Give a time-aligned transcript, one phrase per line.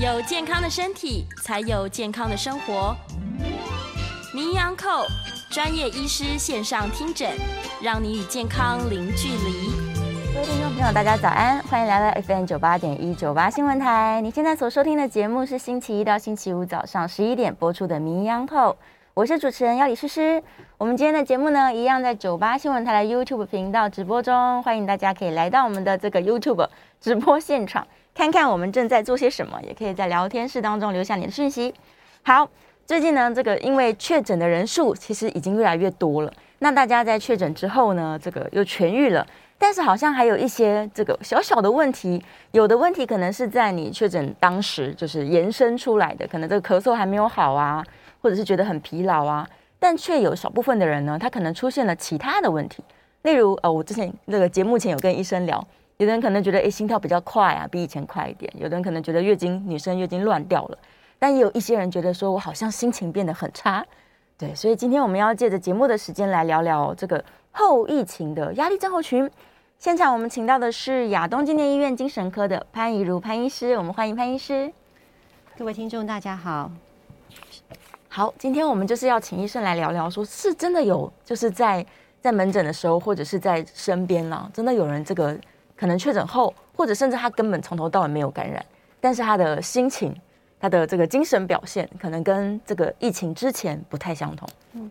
[0.00, 2.96] 有健康的身体，才有健康的生活。
[4.32, 5.08] 名医 On Call
[5.50, 7.28] 专业医师线上听诊，
[7.82, 9.72] 让你与健康零距离。
[10.32, 14.20] 各位听众朋友，大家早安，欢迎来到 FM 九八点一九八新闻台。
[14.20, 18.76] 你现在所收听的节目是星期一到星期五早上十一点播出的名医 On Call，
[19.14, 20.40] 我是主持人要李诗诗。
[20.76, 26.68] 我们今天的节目呢，一样在九八新闻台的 YouTube 频道直播中，欢迎大家可以来到我们的这个 YouTube
[27.00, 27.84] 直播现场，
[28.18, 31.72] 看看我们正在做些什么，也可以在聊天室当中留下你的讯息。
[32.24, 32.50] 好。
[32.84, 36.32] 最近呢，这个因为确诊的人数其实已经越来越多了。
[36.60, 39.24] 那大家在确诊之后呢，这个又痊愈了，
[39.58, 42.20] 但是好像还有一些这个小小的问题。
[42.52, 47.84] 有的问题可能是在你确诊当时就是延伸出来的，可能这个咳嗽还没有好啊，
[48.22, 49.46] 或者是觉得很疲劳啊。
[49.78, 52.82] 但却有少部分的人呢，他可能出现了其他的问题，
[53.22, 55.62] 例如呃，我之前这个节目前有跟医生聊，
[55.98, 60.78] 有的人可能觉得诶，心跳比较快啊，比以前快一点；有的人可能觉得月经女生月经乱掉了。
[61.18, 63.84] 但也有一些人觉得说，我好像心情变得很差，
[64.38, 69.28] 对，所以今天我们要借着节目的时间来聊聊这个后疫情的压力症候群。
[69.80, 74.72] 现场我们请到的是亚东纪念医院精神科的潘怡如潘医师，我们欢迎潘医师。
[75.56, 76.70] 各位听众大家好，
[78.08, 81.84] 好，今天我们就是要请医生来聊聊，说是真的有，就是在
[82.20, 85.36] 在门诊的时候，或者是在身边啦，真的有人这个
[85.78, 88.64] 可能确诊后，或者甚至他根本从头到尾没有感染，
[89.00, 90.14] 但是他的心情。
[90.60, 94.48] 他的这个精神表现可能跟这个疫情之前不太相同。
[94.72, 94.90] 嗯，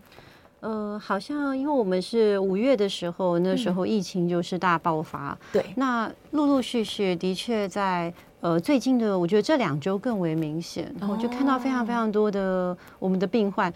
[0.62, 5.38] 呃，好像因为我们是五月的时候，那时候疫情就是大爆发。
[5.52, 13.70] 对，那陆陆续续的确在呃最近的，我觉得这两周更为明显，我就看到非常非常多的我们的病患。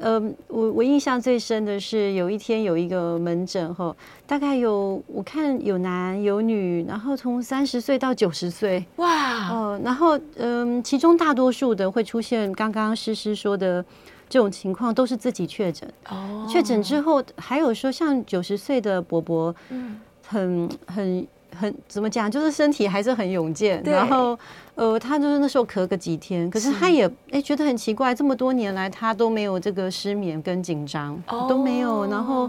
[0.00, 3.94] 呃，我我印象最深的是有一天有一个门诊哈，
[4.26, 13.84] 大概有我看有男有女，然后从三十岁到九十岁，哇，呃，然后嗯、呃，其中大多数的会出现刚刚诗诗说的
[14.28, 15.90] 这种情况，都是自己确诊。
[16.08, 21.26] 哦，确诊之后还有说像九十岁的伯伯，嗯，很很。
[21.58, 23.82] 很怎么讲，就是身体还是很勇健。
[23.84, 24.38] 然后，
[24.76, 32.06] 呃，他就是那时候咳个几天，可是他也哎觉得很奇怪，这么多年来他都没有这个失眠跟紧张，哦、都没有。
[32.06, 32.48] 然后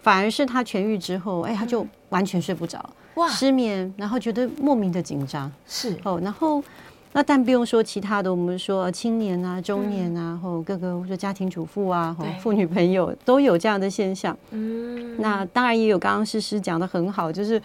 [0.00, 2.78] 反而是他痊愈之后，哎，他就完全睡不着，
[3.14, 5.50] 哇，失眠，然后觉得莫名的紧张。
[5.66, 6.62] 是哦，然后
[7.12, 14.36] 那但不用说其他的，我们说青年啊、中年啊，或、嗯、各个或者家庭主妇啊、妇女朋友都有这样的现象。
[14.50, 17.60] 嗯，那当然也有刚刚诗诗讲的很好，就是。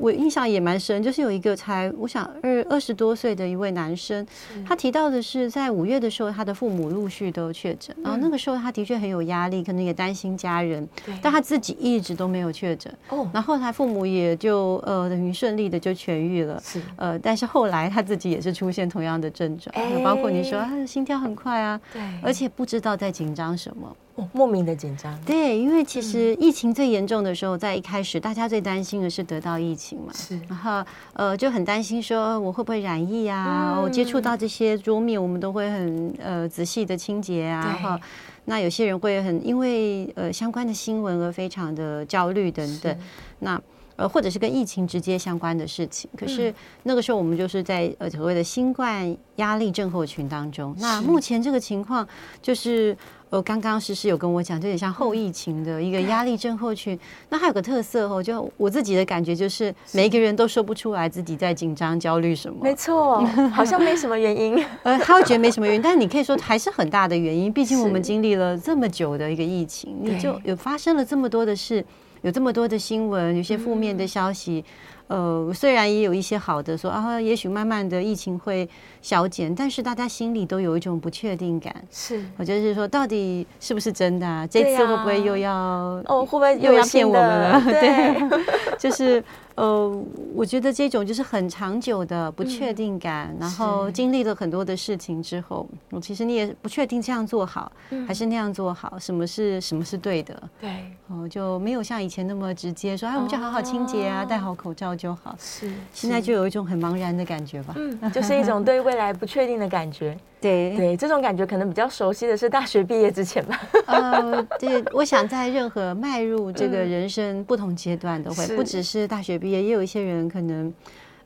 [0.00, 4.26] 我印象也蛮深，就是有一个才我想二二十多岁的一位男生，
[4.66, 10.86] 他提到的是在五月的时候，他的父母陆续都确诊，然后那个时候他的确很有压力，可能也担心家人，
[11.22, 12.92] 但他自己一直都没有确诊。
[13.08, 16.60] 哦，然后他父母也就呃等于顺利的就痊愈了。
[16.62, 19.74] 是，呃，但是后来他自己也是出现同样的症状，
[20.04, 23.96] 包括你说他的心跳很快啊，对，而且不知道在紧张什么。
[24.32, 38.00] 莫名的紧张，对，因为其实疫情最严重的时候，在一开始，大家最担心的是得到疫情嘛，是，然后呃，就很担心说我会不会染疫啊，我接触到这些桌面，我们都会很呃仔细的清洁啊，然后
[38.46, 42.98] 那有些人会很因为呃相关的新闻而非常的焦虑等等，
[43.40, 43.60] 那
[43.98, 46.54] 呃或者是跟疫情直接相关的事情，可是
[46.84, 52.08] 那个时候我们就是在呃所谓的新冠压力症候群当中，那目前这个情况
[52.40, 52.96] 就是。
[53.30, 56.98] 呃，刚刚诗诗有跟我讲，就有点像后疫情的一个压力症候群。
[57.28, 62.58] 那还有个特色哦，就我自己的感觉就是，每一个人都说不出来自己在紧张、焦虑什么。
[62.62, 63.22] 没错，
[63.52, 64.64] 好像没什么原因。
[64.82, 67.52] 呃，他会觉得没什么原因，但是你可以说还是很大的原因。
[67.52, 71.84] 毕竟我们经历了这么久的一个疫情，你就有发生了这么多的事，
[72.22, 74.64] 有这么多的新闻，有些负面的消息。
[75.08, 78.68] 呃，虽然也有一些好的说啊，也许慢慢的疫情会
[79.00, 81.74] 消减，但是大家心里都有一种不确定感。
[81.90, 84.46] 是，我就是说，到底是不是真的啊？
[84.46, 86.26] 这次会不会又要哦？
[86.26, 87.62] 会不会又要骗我们了？
[87.64, 87.80] 对，
[88.28, 89.24] 对就是。
[89.58, 90.04] 呃，
[90.36, 100.40] 我觉得这种就是很长久的不确定感，嗯、然后经历了很多的事情之后，我其实你也不确定这样做好、嗯、还是那样做好，什么是什么是对的？
[100.60, 100.70] 对，
[101.08, 105.34] 哦、呃，就没有像以前那么直接说，哎，我们就好好清洁啊，戴好口罩就好。
[105.40, 107.74] 是，现在就有一种很茫然的感觉吧？
[107.76, 110.16] 嗯，就是一种对未来不确定的感觉。
[110.40, 110.76] 对。
[110.76, 113.60] 对，这种感觉可能比较熟悉的是大学毕业之前吧。
[113.86, 120.72] 呃， 对，我想在任何迈入这个人生不同阶段都会，不只是大学毕业，也有一些人可能，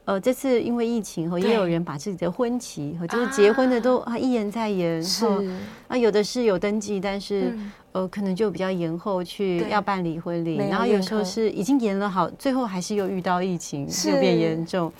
[0.04, 4.16] 呃，这次因为疫情后，也有人把自己的婚期和就是结婚的都啊。
[4.18, 5.26] 一延再延，是。
[5.88, 7.56] 啊，有的是有登记，但是
[7.92, 14.90] 呃可能就比较延后去要办理婚礼，然后有时候是已经延了好，最后还是又遇到疫情，又变严重。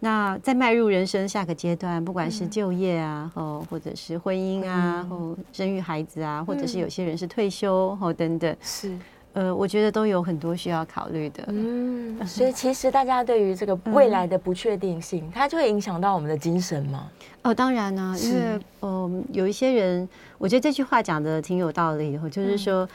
[0.00, 8.96] 那在迈入人生下个阶段，不管是就业啊，哦，或者是婚姻啊，或生育孩子啊，或者是有些人是退休，哦，等等，是。
[9.32, 11.44] 呃，我觉得都有很多需要考虑的。
[11.46, 17.08] 嗯， 所以其实大家对于这个未来的不确定性，嗯、它就会影响到我们的精神吗？
[17.42, 18.40] 哦，当然呢、啊，因为
[18.80, 22.18] 嗯、呃，有一些人，我觉得这句话讲的挺有道理。
[22.28, 22.88] 就是说，嗯、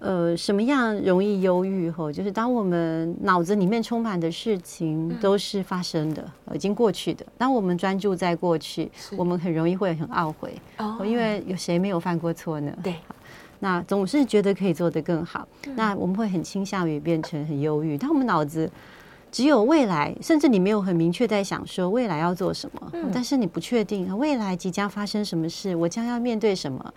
[0.00, 1.90] 呃，什么样容易忧郁？
[1.90, 7.24] 吼，就是当我们脑子里面充满的事情都是发生的，嗯、已经过去的。
[7.36, 10.54] 当我们专注在过去，我们很容易会很懊悔。
[10.78, 12.72] 哦，因为有谁没有犯过错呢？
[12.82, 12.96] 对。
[13.62, 17.98] 那总是觉得可以做得更好，那我们会很倾向于变成很忧郁。
[17.98, 18.70] 当我们脑子
[19.30, 26.94] 只有未来，甚至你没有很明确在想说未来要做什么，但是你不确定未来即将发生什么事，我将要面对什么。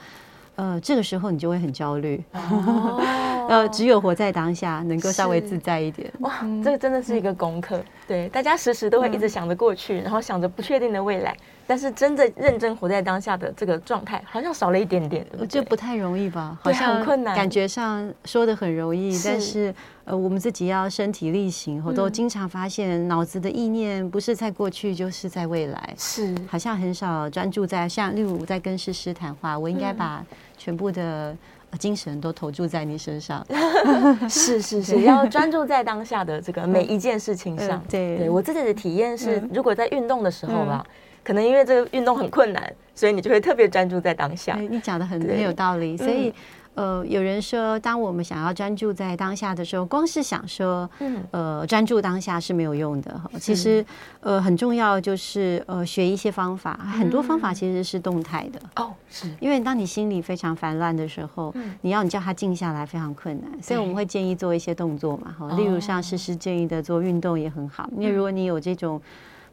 [0.56, 2.24] 呃，这个时候你就会很焦虑。
[2.34, 3.02] 哦，
[3.50, 6.12] 呃，只有活在当下，能够稍微自在一点。
[6.20, 6.32] 哇，
[6.64, 7.84] 这个真的是一个功课。
[8.08, 11.36] 对，大家时时都会一直想着过去，然后想着不确定的未来。
[11.66, 15.26] 但是真的认真活在当下的这个状态，好像少了一点点。
[15.40, 16.60] 我觉得不太容易吧？
[16.62, 17.36] 好像很困难。
[17.36, 19.74] 感觉上说的很容易，但是
[20.04, 21.82] 呃，我们自己要身体力行。
[21.86, 25.94] 我都经常发现，脑子的意念不是在过去，就是在未来。
[25.98, 30.26] 是，好像很少专注在像例如在跟诗诗谈话，我应该把
[30.58, 31.36] 全部的
[31.80, 33.46] 精神都投注在你身上。
[34.30, 37.82] 是是是，要专注在当下的这个每一件事情上。
[37.90, 40.86] 对，对我自己的体验是，如果在运动的时候吧。
[41.24, 44.56] 可能因为这个运动很困难，所以你就会特别专注在当下。
[44.56, 46.34] 你讲的很很有道理，所以
[46.76, 53.22] 呃，有人说，当我们想要专注在当下的时候，光是想说，嗯，呃，专注当下是没有用的。
[53.40, 53.86] 其实，
[54.22, 58.60] 呃，很重要就是呃，学一些方法，很多方法其实是动态的。
[58.78, 59.30] 哦，是。
[59.40, 69.00] 因为当你心里非常烦乱的时候，你要你叫他静下来非常困难，所以我们会建议做一些动作嘛，哈，例如像诗诗建议的做运动也很好，因为如果你有这种。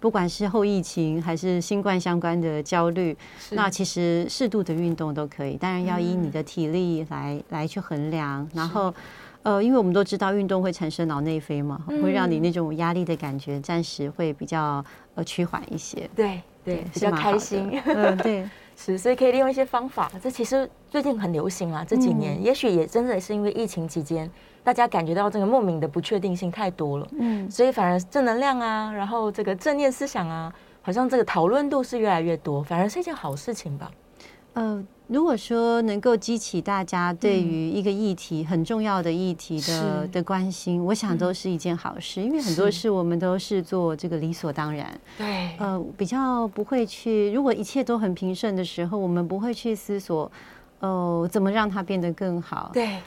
[0.01, 3.17] 不管是后疫情还是新冠相关的焦虑，
[3.51, 5.57] 那其实适度的运动都可以。
[5.57, 8.49] 当然要以你的体力来、嗯、来去衡量。
[8.55, 8.93] 然后，
[9.43, 14.83] 呃，因为我们都知道运动会产生脑内啡嘛，嗯、会让你那种压力的感觉暂时会比较
[15.15, 16.09] 呃趋缓一些。
[16.17, 17.71] 对对，对比较开心。
[17.85, 18.49] 嗯，对，
[18.83, 20.11] 是，所以可以利用一些方法。
[20.23, 24.31] 这其实最近很流行啊，这几年，嗯、也许也真的是因为疫情期间。
[24.65, 30.51] 大家感觉到这个莫名的不确定性太多了，嗯，所以反而正能量啊，然后这个正念思想啊，
[30.81, 33.91] 好像这个讨论度是越来越多，反而是一件好事情吧。
[34.55, 44.89] 呃，如果说能够激起大家对于一个议题、嗯、很重要的议题的的关心，我想都是一件好事，嗯、因为很多事我们都是做这个理所当然。
[45.19, 50.31] 对，呃，比较不会去，如果一切都很平顺的时候，我们不会去思索，
[50.79, 52.71] 哦、呃，怎么让它变得更好？
[52.73, 52.99] 对。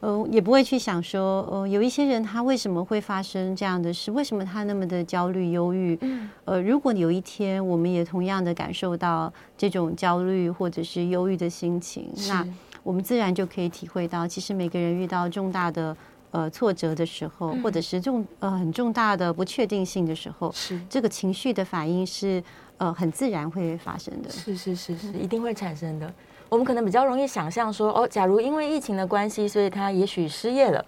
[0.00, 4.10] 呃，也不会去想说，呃，有一些人他为什么会发生这样的事？
[4.10, 5.96] 为什么他那么的焦虑、忧郁？
[6.00, 12.46] 嗯，呃，如果有一天我们也同样的感受到这种焦虑或者是忧郁的心情，那
[12.82, 15.94] 我们自然就可以体会到，其实每个人遇到重大的
[16.30, 22.42] 呃挫折的时候，嗯、或者是重呃很重大的不确定性的时候，是这个情绪的反应是
[22.78, 24.30] 呃很自然会发生的。
[24.30, 26.10] 是是是是，一定会产生的。
[26.50, 30.84] 我们可能比较容易想象说，哦，假如因为疫情的关系，所以他也许失业了，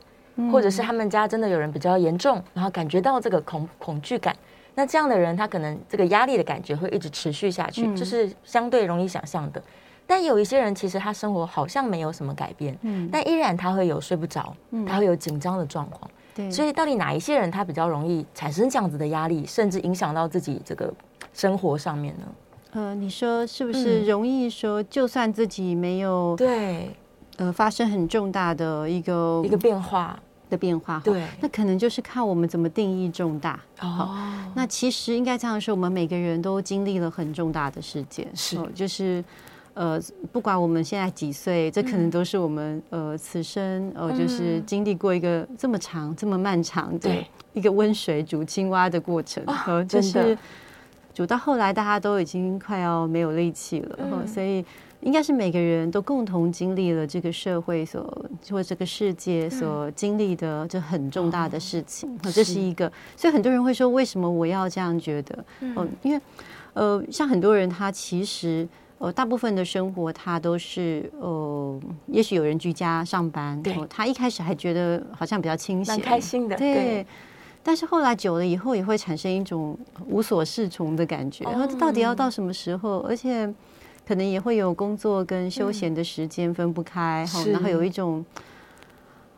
[0.50, 4.36] 或者是他们家真的有人比较严重，然后感觉到这个恐恐惧感，
[4.74, 9.62] 那这样的人他可能这个压力的感觉会一直持续下去，这是相对容易想象的。
[10.04, 16.10] 但有一些人其实他生活好像没有什么改变，嗯但依然他会有睡不着，他会有紧张的状况。
[16.34, 20.92] 对，所以到底哪一些人他比较容易产生这样子的压力，甚至影响到自己这个
[21.32, 22.26] 生活上面呢？
[22.72, 26.88] 呃，你说是不是容易说，就算自己没有对，
[27.36, 33.60] 呃，发生很重大的一个一个变化的变化，对，那可能就是看我们怎么定义重大。
[33.80, 34.16] 哦，
[34.54, 39.22] 那其实应该这样说，我们每个人都经历了很重大的事件，是，就是
[39.74, 40.00] 呃，
[40.32, 47.10] 不管我们现在几岁，这可能都是我们呃此生呃，就是经历过一个这么长、这么漫长的
[47.52, 50.38] 一个温水煮青蛙的过程，呃，就是。
[51.14, 54.64] 煮到后来，大家都已经快要没有力气了，嗯、所以
[55.00, 58.02] 应该是每个人都共同经历了这个社会所
[58.50, 62.90] 或这个世界所经历的这很重大的事情，这是一个。
[63.16, 65.44] 所以很多人会说，为什么我要这样觉得？
[65.60, 66.20] 嗯、哦，因为
[66.72, 68.66] 呃，像很多人他其实
[68.96, 76.74] 呃，大部分的生活他都是呃，也许有人居家上班，对、哦，他一开始还觉得好像比较清闲，开心的，对。
[76.74, 77.06] 对
[77.62, 81.44] 但是后来久了以后，也会产生一种无所适从的感觉。
[81.44, 82.98] 然后到底要到什么时候？
[83.00, 83.46] 而且
[84.06, 87.24] 可能也会有工作跟休闲的时间分不开。
[87.52, 88.24] 然后有一种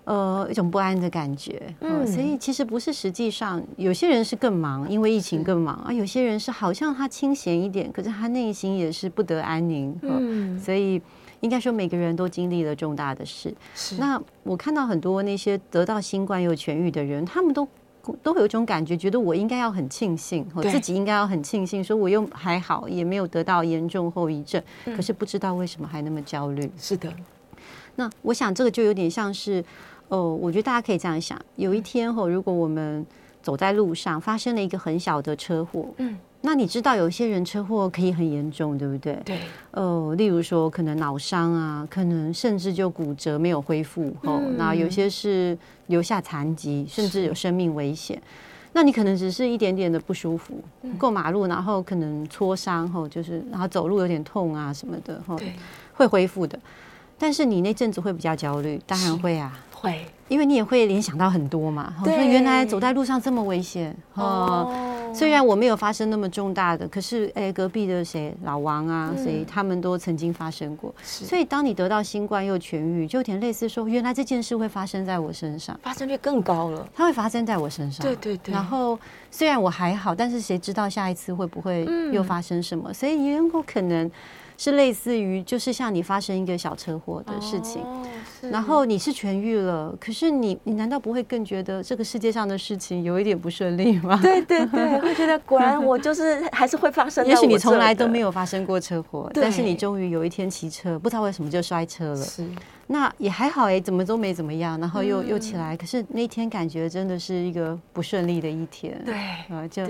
[0.04, 1.62] 呃，一种不安的感觉。
[1.80, 9.98] 嗯，所以其实不是实际上，有些人是更忙，因为疫情更忙啊；有些人是好像他清闲一点，可是他内心也是不得安宁。
[10.02, 11.00] 嗯，所以
[11.40, 13.54] 应该说每个人都经历了重大的事。
[13.74, 13.96] 是。
[13.96, 17.66] 那我看到很多那些得到新冠又痊愈的人，他们都
[18.22, 24.62] 都会有一种感觉，觉得我应该要很庆幸，我自己应该要很庆幸，说我又还好，也没有得到严重后遗症。
[24.84, 26.70] 可是不知道为什么还那么焦虑。
[26.78, 27.12] 是的。
[27.96, 29.64] 那我想这个就有点像是。
[30.08, 33.04] 哦，我觉得大家可以这样想：有一天哦，如果我们
[33.42, 36.14] 走在路上，发生了一个很小的车祸，嗯，
[36.46, 39.18] 那你知道有些人车祸可以很严重，对不对？
[39.24, 39.38] 对。
[39.70, 48.20] 呃，例如说可能脑伤啊，可能甚至就骨折没有恢复，哦，那有些是留下残疾，甚至有生命危险。
[48.74, 50.62] 那你可能只是一点点的不舒服，
[50.98, 55.34] 过马路然后可能挫伤后，就是然后走路有点痛啊什么的，哈，
[55.94, 56.58] 会恢复的。
[57.16, 59.58] 但是你那阵子会比较焦虑，当然会啊。
[59.72, 61.94] 会，因为你也会联想到很多嘛。
[62.02, 63.94] 对，原来走在路上这么危险。
[64.14, 64.72] 哦，
[65.14, 70.94] 虽然我没有发生那么重大的，可是哎，隔壁的谁老王啊，所以他们都曾经发生过。
[71.02, 76.88] 所以当你得到新冠又痊愈，就有点类似说，原来这件事会发生在我身上，发生率更高了。
[76.94, 78.04] 它会发生在我身上。
[78.04, 78.52] 对对对。
[78.52, 78.98] 然后
[79.30, 82.92] 虽然我还好，但是谁知道下一次会不会又发生什么？
[82.94, 84.10] 所以也有可能。
[84.56, 88.06] 是类似于，就是像你发生一个小车祸的事情，哦、
[88.50, 94.18] 然后你是痊愈了，可是你你难道不会更觉得这个世界上的事情有一点不顺利吗？
[94.22, 97.26] 对对对，会觉得果然我就是还是会发生。
[97.26, 102.16] 也许你从来都没有发生过车祸，但是你终于有一天骑车，不知道为什么就摔车了。
[102.16, 102.46] 是，
[102.86, 109.00] 那也还好哎，怎么都没怎么样，然后又、嗯、又起来，可是那天感觉真的是一个不顺利的一天。
[109.04, 109.14] 对，
[109.54, 109.82] 啊，就。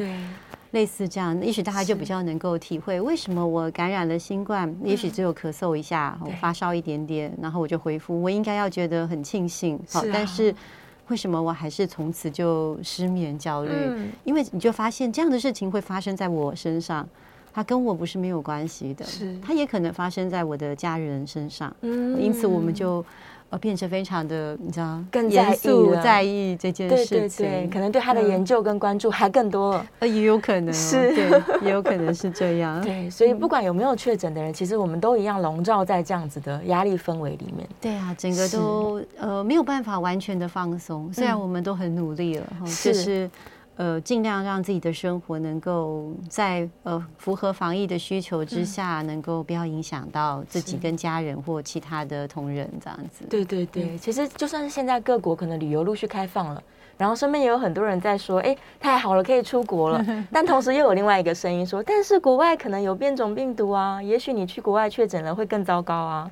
[0.75, 9.78] 类似这样，也许大家就比较能够体会为什么我感染了新冠，也许只有咳嗽一下，我发烧一点点，然后我就恢复，我应该要觉得很庆幸。
[9.88, 10.52] 好，但是
[11.07, 13.71] 为什么我还是从此就失眠焦虑？
[14.25, 17.09] 因为你就发现这样的事情会发生在我身上，
[17.52, 21.75] 它跟我不是没有关系的，是它也可能发生在我的家人身上。
[21.83, 23.04] 嗯，因此我们就。
[23.58, 29.87] 变成非常的，你知道，更严肃在意这件事情，对对对，可能对他的研究跟关注还更多了。
[30.00, 32.80] 呃，也有可能是，对， 也有可能是这样。
[32.80, 37.68] 对，所以不管有没有确诊的人，其实我们都一样笼罩在这样子的压力氛围里面。
[37.80, 42.46] 对啊，整个都呃没有办法完全的放松，虽然我们都很努力了，
[42.82, 43.30] 就是。
[43.76, 53.25] 呃，尽量让自己的生活能够在呃符合防疫的需求之下，能够不要影响到自己跟家人或其他的同仁这样子。
[53.28, 56.62] 对对对，其实就算是现在各国可能旅游陆续开放了，
[56.97, 60.04] 然后身边也有很多人在说，哎，太好了，可以出国了。
[60.31, 66.31] 但同时又有另外一个声音说，但是国外可能有变种病毒啊，也许你去国外确诊了会更糟糕啊。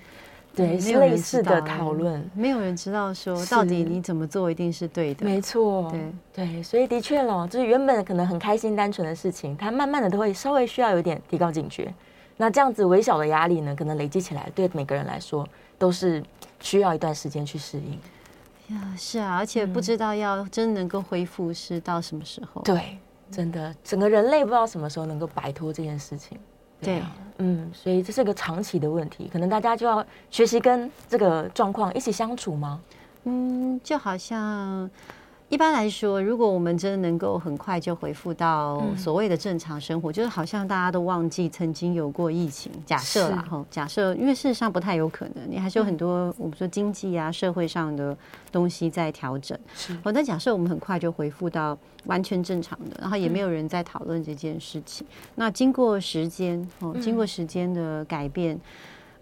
[0.54, 5.24] 对，是类似的讨论，没有人知道说到底你怎么做一定是对的。
[5.24, 11.92] 没错，对对，所以的确咯，就是原本可能很开心单纯的事情，它慢慢的都会稍微需要有点提高警觉。
[12.36, 15.46] 那这样子微小的压力呢，可能累积起来，对每个人来说
[15.78, 16.22] 都是
[16.60, 18.76] 需要一段时间去适应。
[18.76, 22.60] 呀，是啊，而且不知道要真能够恢复是到什么时候。
[22.62, 22.98] 对，
[23.30, 26.38] 真的，整个人类不知道什么时候能够摆脱这件事情。
[26.82, 32.80] 对啊，嗯，所以这是个长期的问题，可能大家就要学习跟这个状况一起相处吗？
[33.24, 34.90] 嗯，就好像。
[35.52, 42.72] 一般来说，如果我们真的能够很快就恢复到所谓的正常生活，嗯、就是好像大家都忘记曾经有过疫情。
[42.86, 48.16] 假设啦，哈，假设，因为事实上不太有可能，你还是有很多、嗯、我们说经济啊、社会上的
[48.50, 49.58] 东西在调整。
[49.74, 55.06] 是，哦，但假设我们很快就恢复到完全正常的，然后也没有人在讨论这件事情。
[55.06, 58.58] 嗯、那经过时间，哦，经过时间的改变。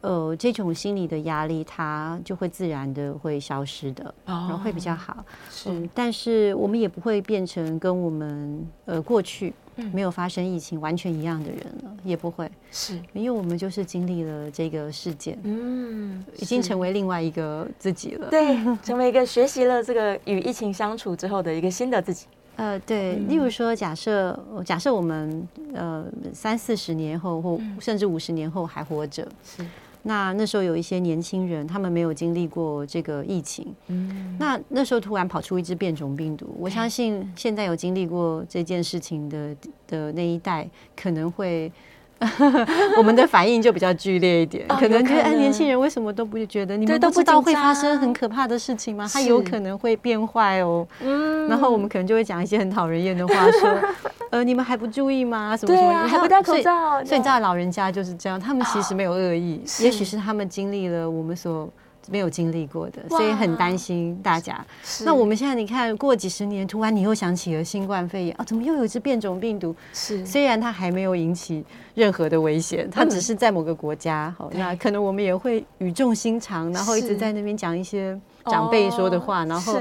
[0.02, 5.24] 嗯呃，这种心理的压力，它就会自然的会消失的，然后会比较好。
[5.50, 9.52] 是、嗯，但是我们也不会变成跟我们呃过去
[9.92, 12.50] 没有发生疫情完全一样的人了，也不会。
[12.70, 18.28] 是，因为我们就是经历了这个事件，嗯，已经成为另外一个自己了。
[18.30, 22.26] 对，成为一个学习了这个与疫情相处之后的一个新的自己。
[22.56, 29.64] 呃，对，例如说假设，假设我们呃三四十年后或甚至五十年后还活着，是。
[30.02, 41.72] 那那时候有一些年轻人，他们没有经历过这个疫情，嗯，那那时候突然跑出一只变种病毒，我相信现在有经历过这件事情的的那一代，可能会。
[42.98, 46.76] 我们的反应就比较剧烈一点，可能觉得哎，年轻人为什么都不觉得？
[46.76, 49.08] 你们都不知道会发生很可怕的事情吗？
[49.10, 50.86] 他有可能会变坏哦。
[51.00, 53.78] 嗯，然后我们可能就会讲一些很讨人厌的话，说
[54.30, 55.56] 呃，你们还不注意吗？
[55.56, 56.06] 什么什么？
[56.06, 57.02] 还不戴口罩？
[57.04, 61.68] 所以你知道老人家就是这样，他们其实没有恶意，也许是他们经历了我们所
[62.10, 64.62] 没有经历过的，所以很担心大家。
[64.82, 69.74] 是那我们现在你看过几十年，突然你又想起了新冠肺炎啊，怎么又有一只变种病毒？
[69.92, 71.64] 是虽然它还没有引起
[71.94, 79.80] 任何的危险，它只是在某个国家，好、嗯，那可能我们也会语重心长，然后一直在那边讲一些长辈说的话，然后。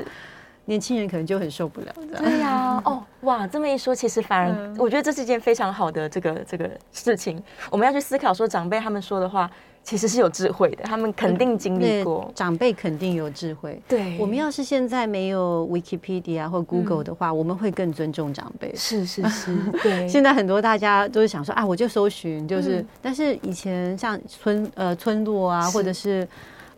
[0.66, 7.42] 年轻人可能就很受不了，对呀、啊， 哦，哇，这么一说，其实反而我觉得这是一件非常好的这个这个事情。
[7.72, 9.50] 我们要去思考说，长辈他们说的话
[9.84, 12.32] 其实是有智慧的，他们肯定经历过。
[12.36, 13.82] 长辈肯定有智慧。
[13.88, 18.72] 对，我们要是现在没有 Wikipedia 或 Google 的话，嗯、我们会更尊重长辈。
[18.76, 20.08] 是是是， 对。
[20.08, 26.28] 现在很多大家都是想说啊，我就搜寻，就是，嗯、但是以前像村呃村落啊，或者是。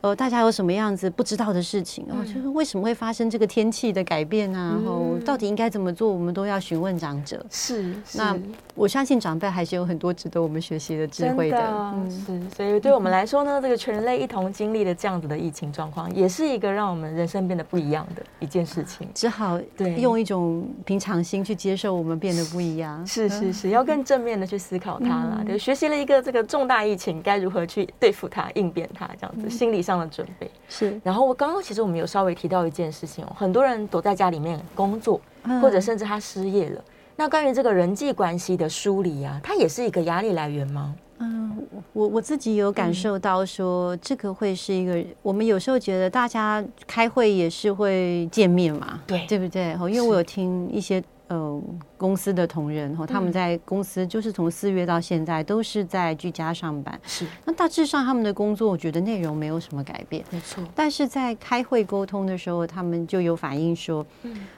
[0.02, 2.06] 呃，大家有什么样子不知道的事情？
[2.10, 4.72] 哦，就是为什么会发生这个天气的改变啊？
[4.72, 6.12] 然后到底应该怎么做？
[6.12, 7.46] 我们都要询问长者。
[7.52, 8.36] 是，那
[8.74, 11.60] 我相信长辈还是有很多值得我们学习的智慧的。
[11.94, 12.56] 嗯，是。
[12.56, 19.08] 所以对我们来说呢，这个全人类一同经历的这样子的疫情状况，也是一个让我们人生变得不一样的一件事情。
[19.14, 23.06] 只好对用一种平常心去接受我们变得不一样。
[23.06, 25.44] 是是是，要更正面的去思考它啦。
[25.46, 29.91] 对，学习了一个这个重大疫情该如何去对付它、应变它，这样子心理上。
[30.00, 35.20] 的准备是，然后我刚刚其实我们有稍微提到一件事情哦，很多人躲在家里面工作，
[35.62, 36.84] 或者甚至他失业了。
[37.16, 40.96] 那关于这个人际关系的梳理啊，它也是一个压力来源吗？
[41.20, 41.56] 嗯，
[41.94, 49.74] 我我自己有感受到说，这个会是一个，我们有时候觉得大家开会也是会见面嘛，对对不对？
[49.92, 51.04] 因为我有听一些。
[51.32, 51.64] 呃，
[51.96, 57.00] 公司的同仁哈，他们在公司就是从四月到现在都是在居家上班。
[57.06, 60.26] 是，那大致上他们的工作，我觉得内容没有什么改变。
[60.30, 60.62] 没错。
[60.76, 64.06] 但是在开会沟通的时候，他们就有反映说，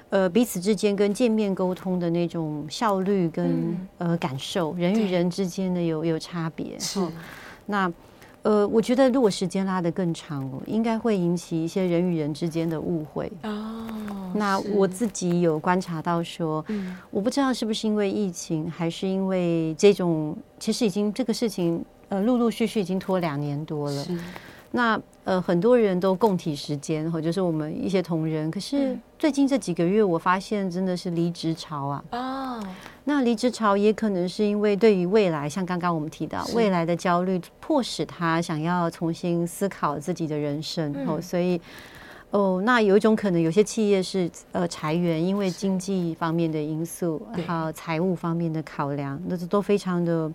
[0.10, 6.80] 呃，彼此之间跟见面沟通的那种效率跟呃感受，人与人之间的有有差别。
[6.80, 7.00] 是。
[7.68, 7.92] 那。
[8.44, 13.32] 呃，我觉得如果时间拉得更长，应该会引起一些人与人之间的误会。
[13.44, 13.88] 哦，
[14.36, 24.04] 那我自己有观察到说，嗯，我不知道是不是因为疫情，还是因为这种，其实已经这个事情，呃，陆陆续续已经拖两年多了。
[24.04, 24.20] 是。
[24.72, 28.52] 那呃，很多人都共体时间，或就是我们一些同仁。
[28.52, 32.04] 可是最近这几个月，我发现真的是离职潮啊。
[32.12, 32.64] 哦。
[33.06, 40.94] 那离职潮也可能是因为对于未来，像刚刚我们提到未来的焦虑，迫使他想要重新思考自己的人生。
[41.08, 41.60] 哦，所以
[42.32, 50.30] 哦，那有一种可能，有些企业是呃裁员，因为经济方面的因素，还有财务方面的考量，那这都非常的。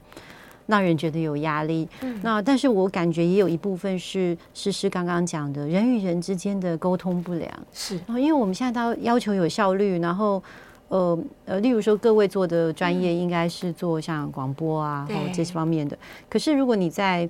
[0.69, 1.89] 让人觉得有压力。
[2.03, 7.51] 嗯，那但是我感觉也有一部分是诗诗刚刚讲的，人与人之间的沟通不良。
[7.73, 10.41] 是，然后因为我们现在都要求有效率，然后
[10.89, 15.99] 呃呃，例如说各位做的专业应该是做像广播啊，或这些方面的。
[16.29, 17.29] 可是如果你在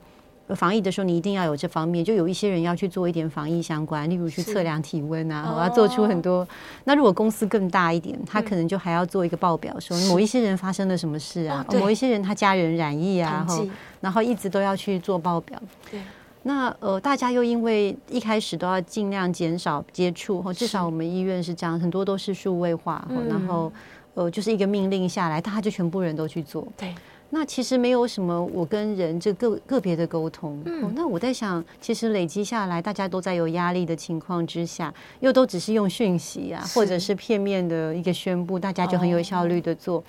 [0.55, 6.47] 防疫的时候，你一定要有这方面，就有一些人要去做一点防疫相关，例如去测量体温啊，我要做出很多。
[6.85, 13.69] 那如果公司更大一点，他可能就还要做一个报表，说某一些人发生了什么事啊，某一些人他家人染疫啊，然后
[14.01, 15.61] 然后一直都要去做报表。
[15.91, 16.01] 对。
[16.45, 23.71] 那呃，大家又因为一开始都要尽量减少接触，或至少我们医院是这样，很多都是数位化，然后
[24.15, 26.67] 呃，就是一个命令下来，大家就全部人都去做。
[26.77, 26.95] 对。
[27.31, 30.61] 那其实没有什么，我跟人这个个别的沟通。
[30.65, 40.05] 嗯、哦，那我在想，其实累积下来，大家都在有压力的情况之下，又都只是用讯息啊，或者是片面的一个宣布，大家就很有效率的做，哦、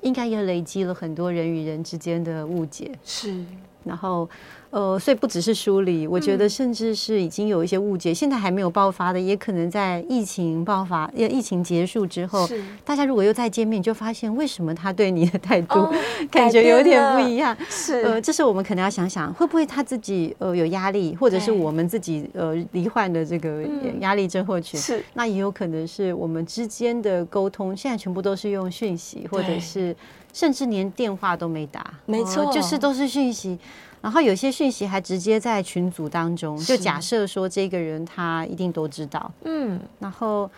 [0.00, 2.90] 应该也累积了很多人与人之间的误解。
[3.04, 3.44] 是，
[3.84, 4.28] 然后。
[4.72, 12.48] 呃，所以不只是梳理，我觉得甚至是已经有一些误解，嗯、现在还没有爆发的，也可能在疫情爆发、疫情结束之后，
[12.82, 15.94] 大家如果又再见面，就发现为什么他对你的态度、哦、
[16.30, 17.54] 感觉有点不一样。
[17.68, 23.62] 是，呃，这是我们可能要想想，会不会他自己呃有压力，或者是我们自己呃罹患的这个
[24.00, 24.80] 压力症候群？
[24.80, 29.94] 是，那也有可能是我们之间的沟通现在全部都是用讯息，或者是
[30.32, 33.58] 甚至连电话都没打，没错、呃，就是都是讯息。
[34.02, 40.50] 然后有些讯息还直接在群组当中，就假设说这个人他一定都知道，嗯，然后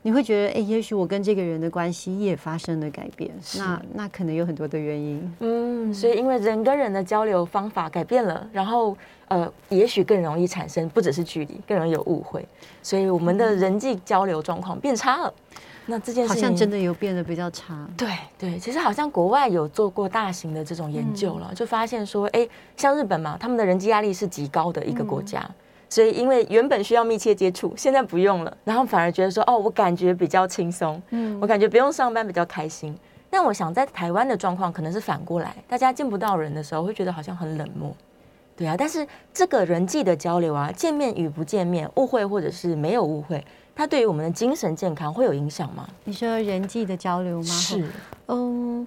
[0.00, 8.96] 你会觉得，哎，也许我跟这个人的关系也发生了改变，那那可能有很多的原因，嗯，所以因为人跟人的交流方法改变了，然后
[9.28, 12.42] 呃，也许更容易产生不只是距离，更容易有误会，
[12.82, 15.34] 所以我们的人际交流状况变差了。
[15.90, 17.88] 那这件事好像真的有变得比较差。
[17.96, 22.46] 对对，其实好像国外有做过大型的这种研究了，嗯、就发现说，哎，
[22.76, 25.54] 像日本嘛，他们的人际压力是极高的一个国家，嗯、
[25.88, 32.94] 所以因为原本需要密切接触，现在不用了，然后反而觉得说，哦，我感觉比较轻松，嗯，我感觉不用上班比较开心。
[33.30, 37.94] 但我想在台湾的状况可能是反过来，大家见不到人的时候会觉得好像很冷漠，
[38.56, 43.44] 对啊，但是这个人际的交流啊，见面与不见面，误会或者是没有误会，
[43.78, 45.88] 它对于我们的精神健康会有影响吗？
[46.02, 47.44] 你说人际的交流吗？
[47.44, 47.88] 是，
[48.26, 48.84] 嗯。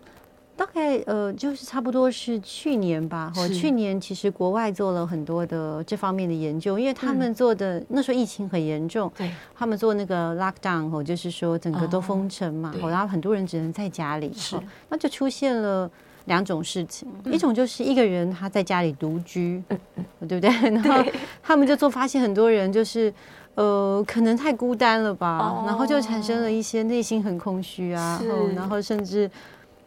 [0.54, 3.32] 大概呃，就是差不多是去年吧。
[3.36, 14.56] 哦，去年其实国外做了很多的这方面的研究，因为他们做的、嗯、那时候疫情很严重，对，他们做那个 lockdown 哦，就是说整个都封城嘛，哦，然后很多人只能在家里，是，
[14.90, 15.90] 那就出现了
[16.26, 20.52] 两种事情，嗯、一种就是一个人他在家里独居，嗯、对不对？
[20.70, 21.04] 然后
[21.42, 23.12] 他们就做发现，很多人就是
[23.56, 28.22] 呃，可能太孤单了吧，哦、然后就产生了一些内心很空虚啊，
[28.56, 29.30] 然后甚至。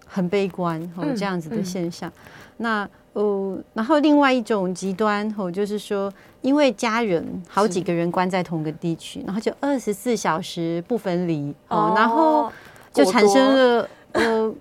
[0.06, 2.12] 很悲观哦，这样子的现象。
[2.58, 12.52] 那呃，然后另外一种极端哦，就是说，因为家人好几个人关在同个地区，然后就二十四小时不分离哦，然后
[12.92, 14.54] 就产生了呃，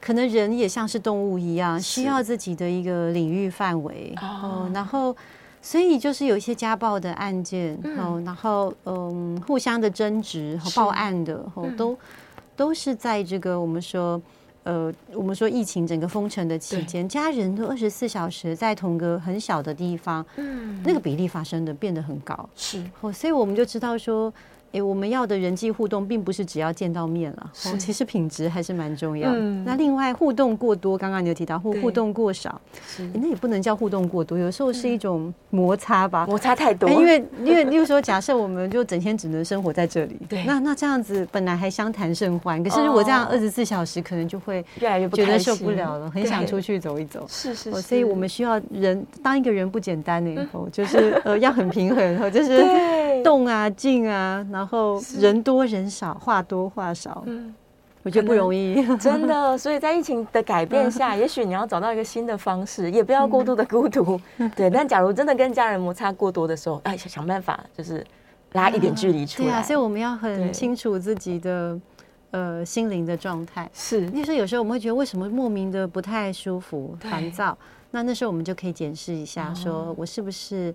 [0.00, 4.68] 可能人也像是动物一样，需要自己的一个领域范围哦。
[4.74, 5.14] 然后，
[5.62, 11.98] 所以就是有一些家暴的案件哦，然后嗯，互相的争执和报案的哦，都
[12.56, 14.20] 都是在这个我们说。
[14.62, 24.32] 呃，我们说疫情整个封城的期间，家人都二十四小时在同个很小的地方，嗯，那个比例发生的变得很高，是，哦，所以我们就知道说。
[24.72, 29.36] 哎，我们要的人际互动，并不是只要见到面了，哦，其实品质还是蛮重要的。
[29.38, 32.60] 嗯、那另外，互动过多，刚刚你有提到互互动过少，
[33.14, 36.88] 那也不能叫互动过多，有时候是一种摩擦吧，摩擦太多。
[36.88, 47.24] 因为因为，例如说，假设我们就整天只能生活在这里，对，那那这样子本来还相谈甚欢，可是如果这样二十四小时，可能就会越来越觉得受不了了，很想出去走一走。
[47.28, 52.64] 是是，是，所以我们需要人当一个人不简单的以后，就是呃要很平衡，就是
[53.24, 54.59] 动啊静啊，然后
[55.18, 57.54] 人多人少，话多话少，嗯，
[58.02, 59.56] 我觉得不容易， 真的。
[59.58, 64.20] 所以在疫情的改变下， 也许你要找到一个新的方式，也不要过度的孤独，
[64.56, 64.70] 对。
[64.70, 68.04] 但假如真的跟家人摩擦过多的时候，哎，想办法就是
[68.52, 69.48] 拉一点距离出来。
[69.48, 71.78] 对啊，所以我们要很清楚自己的
[72.30, 73.70] 呃心灵的状态。
[73.74, 77.56] 是，就是有时候我们会觉得为什么莫名的不太舒服、烦躁，
[77.90, 80.74] 那那时候我们就可以检视一下，说我是不是。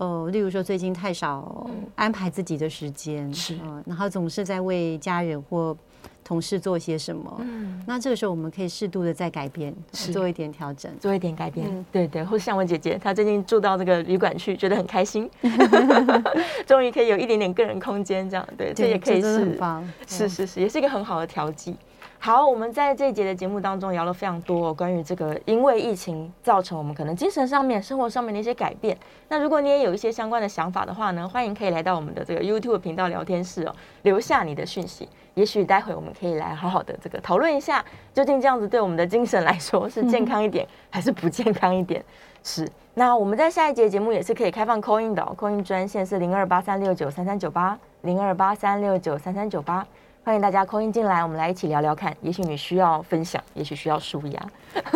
[0.00, 5.76] 哦，例如说最近太少安排自己的时间，是、嗯，然后总是在为家人或
[6.24, 10.10] 同事做些什么，嗯，那这个时候我们可以适度的再改变，是。
[10.10, 15.28] 做一点调整，做一点改变，嗯、对对，或是像我姐姐，她最近住到这个旅馆去，觉得很开心，
[16.66, 21.76] 终于可以有一点点个人空间，这样，对，这也可以是，很棒，是是是，也是一个很好的调剂。
[22.22, 28.94] 好，我们在这一节的节目当中聊了非常多、关于这个，因为疫情造成我们可能精神上面、生活上面的一些改变。
[29.28, 35.08] 那如果你也有一些相关的想法的话呢，欢迎可以来到我们的这个 YouTube 频道聊天室哦，留下你的讯息。
[35.32, 42.04] 也许待会我们可以来好好的这个讨论一下，究竟这样子对我们的精神来说是健康一点还是不健康一点？
[42.42, 42.70] 是。
[42.92, 49.86] 那我们在下一节节目也是可以开放 Coin 的、哦、，Coin 专线是零二八三六九三三九八零二八三六九三三九八。
[50.22, 52.14] 欢迎大家 call in 进来，我们来一起聊聊看。
[52.20, 54.50] 也许你需要分享，也许需要舒压。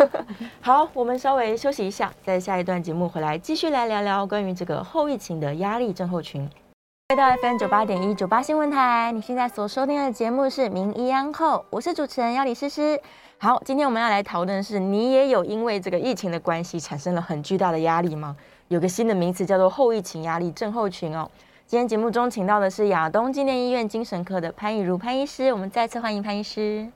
[0.61, 6.47] 好，我们稍微休息一下，在下一段节目回来继续来聊聊关于这个后疫情的压力症候群。
[7.09, 13.01] 回到 FM 九八点一九八新闻台，你现在所收听的节目是《名医央后》，我是主持人要李诗诗。
[13.39, 18.35] 好，今天我们要来讨论的是，你也有因为这个疫情的关系产生了很巨大的压力吗？
[18.67, 21.29] 有个新的名词叫做后疫情压力症候群哦。
[21.67, 26.87] 今天节目中请到的是亚东纪念医院精神科的潘以如潘医师，我们再次欢迎潘医师。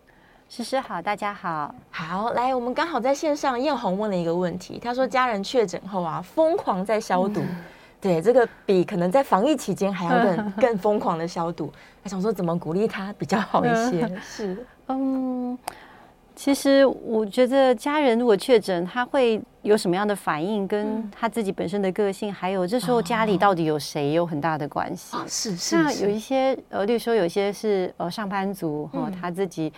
[0.47, 7.63] 诗诗好，大家好，好来，我们刚好在线上，艳红问了一个问题，他说家人确诊后啊，疯狂在消毒，嗯、
[7.99, 14.07] 对这个比可能在防疫期间还要更 更疯狂的消毒，他想说怎么鼓励他比较好一些？
[14.21, 15.57] 是，嗯。
[16.39, 25.17] 其实我觉得家人如果确诊，他会有什么样的反应，跟他自己本身的个性，还有这时候家里到底有谁，有很大的关系。
[25.27, 29.73] 是是，那有一些呃，例如说有一些是呃上班族哈，他自己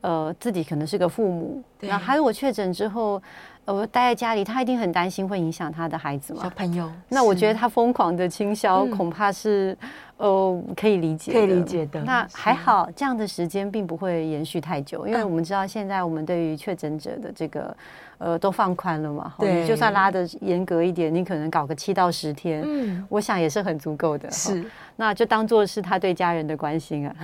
[0.00, 3.22] 呃自己可能是个父母，那他如果确诊之后。
[3.66, 6.42] 我待在家里，他一定很担心会影响他的孩子嘛？
[6.42, 9.78] 小朋友，那我觉得他疯狂的倾销，恐怕是
[10.20, 12.02] 呃可以理解，可以理解的。
[12.02, 17.74] 那还好，这样的时间并不会延续太久，因为我们知道现在我们对于确诊者的这个
[18.18, 19.32] 呃都放宽了嘛。
[19.38, 24.30] 对，就算拉的严格一点，你可能搞个七到十天，嗯，我想也是很足够的。
[24.30, 24.62] 是，
[24.96, 27.16] 那就当做是他对家人的关心啊。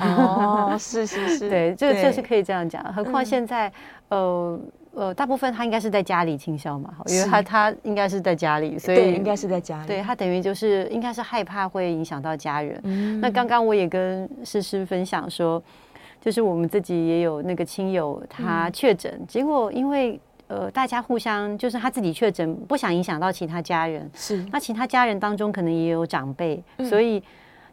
[0.72, 2.82] 哦，是是是， 对，这这是可以这样讲。
[2.94, 3.70] 何况现在
[4.08, 4.58] 呃。
[4.96, 9.86] 呃，大部分他应该是在家里清消嘛，因为他他应该是在家里，所以应该是在家里。
[9.86, 12.80] 对，他等于就是应该是害怕会影响到家人。
[12.84, 15.62] 嗯、那刚刚我也跟诗诗分享说，
[16.18, 24.10] 就是我们自己也有那个亲友他确诊，嗯、结果因为呃，大家互相就是他自己确诊，不想影响到其他家人。
[24.14, 27.22] 是，那其他家人当中可能也有长辈，嗯、所以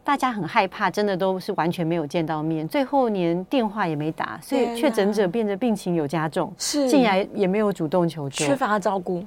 [0.04, 9.24] 大家很害怕，真的都是完全没有见到面，最后连电话也没打，所以确诊者变得病情有加重，是，竟然也没有主动求救，缺乏照顾。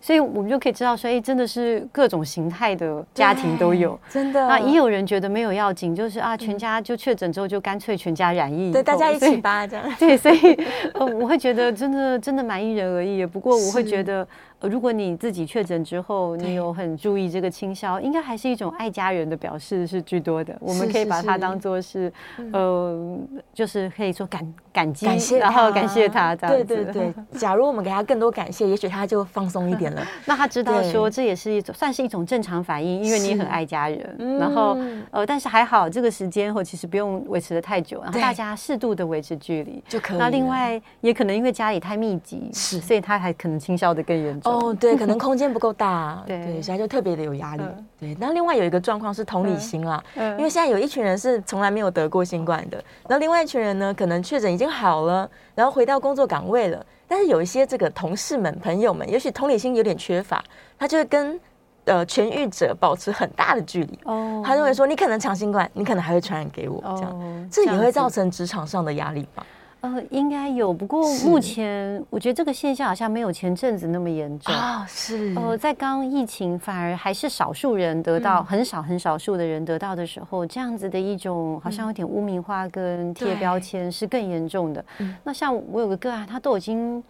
[0.00, 4.46] 所以我们就可以知道说，哎，真的是各种形态的家庭都有，真的。
[4.46, 9.84] 那也有人觉得没有要紧，就是啊，全家就确诊之后就干脆全家染疫，对，大家一起吧，这样。
[9.98, 10.54] 对，所以
[10.94, 13.26] 呃，我会觉得真的真的蛮因人而异。
[13.26, 14.26] 不过我会觉得。
[14.62, 20.56] 如果你自己确诊之后，你有很注意这个清消，应该还是一种爱家人的表示是居多的。
[20.60, 22.12] 我们可以把它当做是，
[22.52, 23.18] 呃，
[23.54, 25.06] 就是可以说感感激，
[25.38, 26.64] 然后感谢他这样子。
[26.64, 30.06] 对对对， 假如我们给他更多感谢，也许他就放松一点了。
[30.26, 34.38] 那他知道说这也是一种算是一种正常反应，因为你很爱家人。
[34.38, 34.76] 然后
[35.10, 40.18] 呃，但是还好这个时间或其实不用维持的太久，然后大家适度的维持距离就可以。
[40.18, 44.49] 那另外也可能因为家里太密集，是，所以他还可能清消的更严重。
[44.50, 47.62] 哦，对，可能空间不够大， 对，对，所以就特别的有压力。
[47.62, 52.76] 嗯、对，那另外有一个状况是同理心啦，嗯嗯、因为现在有一群人是从来没有得过新冠的，
[53.08, 60.42] 然后另外一群人呢，可能确诊已经好了，然后回到工作岗位了，但是有一些这个同事们、朋友们，也许同理心有点缺乏，
[60.78, 61.40] 他就会跟
[61.84, 63.98] 呃痊愈者保持很大的距离。
[64.04, 69.44] 哦，他认为说你可能长新冠，你可能还会传染给我，这样，哦、这也会造成职场上的压力吧。
[69.82, 74.84] 呃，应该有，不过目前我觉得这个现象好像没有前阵子那么严重啊。
[74.86, 84.84] 是，呃，在刚疫情反而还是少数人得到，嗯、很少很少数的人得到的时候，这样子的一种好像有点污名化跟贴标签是更严重的。
[84.98, 87.02] 嗯、那像我有个个案，他都已经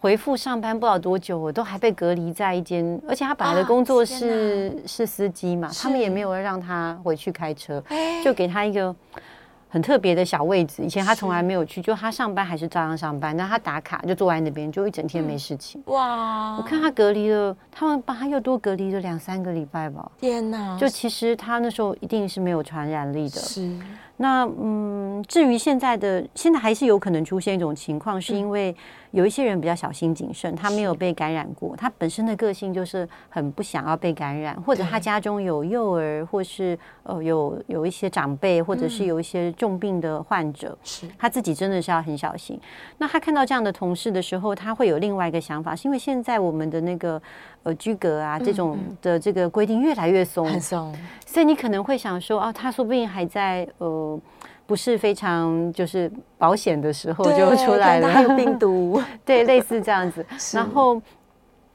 [0.00, 7.84] 回复上班不知道多久，我都还被隔离在一间，而且他本来的工作是、啊、是司机嘛，他们也没有让他回去开车，
[8.24, 8.96] 就给他一个。
[9.74, 15.82] 很特别的小位置，以前他从来没有去，就他上班还是照样上班，但他打卡就坐在那边，就一整天没事情。
[15.86, 16.56] 哇！
[16.56, 20.08] 我看他隔离了，他们把他又多隔离了两三个礼拜吧。
[20.20, 20.78] 天哪！
[20.78, 23.40] 就其实他那时候一定是没有传染力的。
[23.40, 23.68] 是。
[24.16, 28.74] 那嗯，至于现在的，现在还是有可能出现一种情况，是因为
[29.10, 41.08] 有一些人比较小心谨慎，他没有被感染过，他本身的个性就是很不想要被感染，或者他家中有幼儿，或是呃有有一些长辈，或者是有一些重病的患者，是。
[41.18, 42.58] 他自己真的是要很小心。
[42.98, 47.20] 那他看到这样的同事的时候，他会有另外一个想法，是因为现在我们的那个
[47.64, 50.94] 呃居格啊这种的这个规定越来越松，很松，
[51.26, 54.18] 所以你可能会想说，哦，他说不定还在呃。
[54.66, 60.24] 不是非常就是保险的时候就出来了，还有病毒， 对，类似这样子。
[60.56, 60.98] 然后，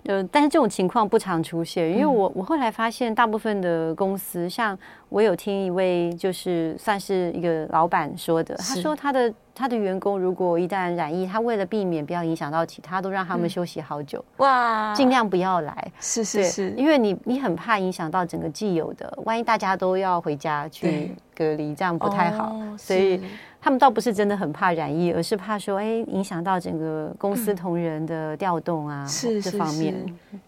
[0.05, 4.75] 呃，但是这种情况不常出现，因为我我后来发现，大部分的公司，像
[5.09, 9.31] 我有听一位就是算是一个老板说的，他说他的。
[9.59, 14.23] 他的员工如果一旦染疫，他为了避免不要影响到其他，都让他们休息好久。
[14.37, 15.91] 哇，尽量不要来。
[15.99, 22.55] 是是是，因为你你很怕影响到整个既有的，万一大家都要回家去隔离，这样不太好。
[22.77, 23.21] 所以
[23.61, 29.93] 他们倒不是真的很怕染疫，而是怕说，哎，影响到整个公司同仁的调动啊，是这方面。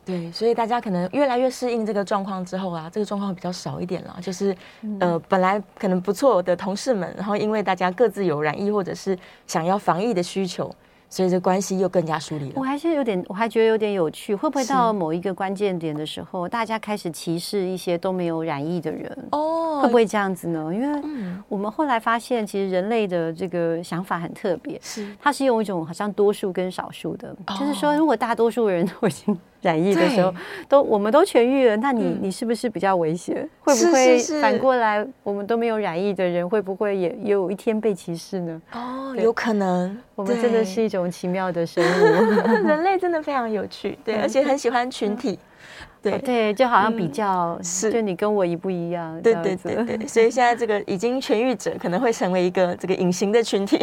[0.05, 4.17] 对，所以大家可能越来越适应这个状况之后啊，这个状况比较少一点了。
[4.21, 4.55] 就是
[5.01, 10.71] 呃，本来可能不错的同事们，然后因为大家各自有染疫或者是是想要防疫的需求，
[11.11, 12.53] 所以这关系又更加疏离了。
[12.55, 19.27] 我还是有点，我还觉得有点有趣，会不会到某一个关键点的时候，大家开始歧视一些都没有染疫的人？
[19.33, 20.71] 哦，会不会这样子呢？
[20.73, 21.01] 因为
[21.49, 29.37] 我们后来发现，其实人类的这个想法很特别，是它是用一种好像多数跟少数的，哦、就是说，如果大多数人都已经。
[29.61, 30.33] 染疫的时候，
[30.67, 33.47] 都我们都痊愈了，那你你是不是比较危险？
[33.61, 38.61] 会不会反过来，我们都没有染疫的人，会不会也也有一天被歧视呢？
[38.73, 39.97] 哦，有可能。
[40.15, 42.05] 我们真的是一种奇妙的生物，
[42.67, 45.37] 人类真的非常有趣，对，而且很喜欢群体，
[46.01, 46.17] 对。
[46.19, 50.07] 对，就好像比较是，就你跟我一不一样，对对对对。
[50.07, 53.77] 所以现在这个已经痊愈者可能会成为一个这个隐形的群体，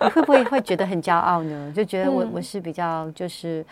[0.00, 1.72] 你 会不会会觉得很骄傲呢？
[1.74, 3.64] 就觉得我我是比较就是。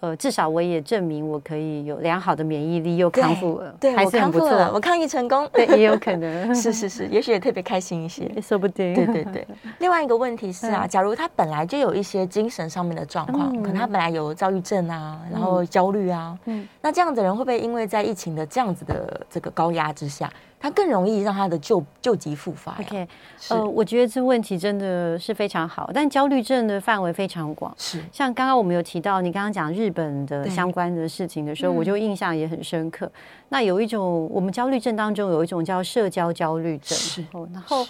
[0.00, 4.48] 呃，至少我也证明我可以有良好的免疫力，又康复了，对，还是很不错。
[4.72, 8.94] 我抗疫成功，对，也有可能 是是是，也许也特别开心一些，说不定。
[8.94, 9.46] 对对对。
[9.80, 20.30] 另外一个问题是啊，假如他本来就有一些精神上面的状况，可能他本来有躁郁症啊，然后焦虑啊，嗯，那这样子的人会不会因为在疫情的这样子的这个高压之下？
[20.60, 22.76] 他更容易让他的旧旧疾复发。
[22.80, 23.06] OK，
[23.48, 27.74] 呃，我觉得这问题真的是非常好，但焦虑症的范围非常广。
[27.78, 33.06] 是，像刚刚我们有提到，你刚刚讲日本的相关的事情的时候，我就印象也很深刻。
[33.06, 33.12] 嗯、
[33.50, 36.98] 那有一种，我们焦虑症当中有一种叫社交焦虑症。
[36.98, 37.86] 是，然后。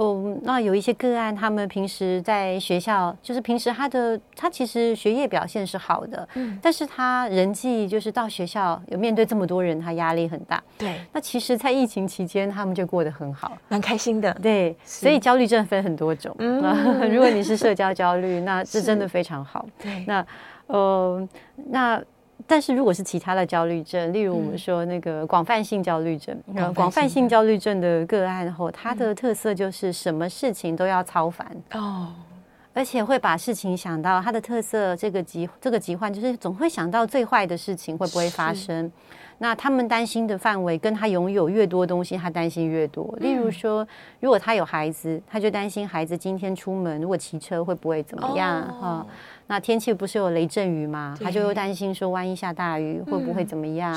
[0.00, 10.62] 嗯，那有一些个案，他们平时在学校，就是平时他的他其实学业表现是好的，嗯，但是他人际就是到学校有面对这么多人，他压力很大。
[10.78, 14.32] 对，那其实，在疫情期间，他们就过得很好，蛮开心的。
[14.40, 16.34] 对，所以焦虑症分很多种。
[16.38, 16.60] 嗯，
[17.10, 19.66] 如果你是社交焦虑，那这真的非常好。
[19.82, 20.24] 对，那
[20.68, 21.28] 呃，
[21.70, 22.02] 那。
[22.50, 32.14] 但是如果是其他的焦虑症，例如我们说那个广泛性焦虑症，嗯、广泛性焦虑症的个案后，它的特色就是什么事情都要超凡哦，
[32.72, 38.90] 而且会把事情想到它的特色，这个疾这个疾患就是总会想到最坏的事情会不会发生。
[39.40, 43.14] 那他们担心的范围跟他拥有越多东西，他担心越多。
[43.20, 43.86] 例如说，
[44.18, 48.88] 如果他有孩子，他就担心孩子今天出门如果骑车会不会怎么样哈。
[48.88, 49.06] 哦
[49.48, 51.16] 那天气不是有雷阵雨吗？
[51.20, 53.94] 他就又担心说，万一下大雨会不会怎么样？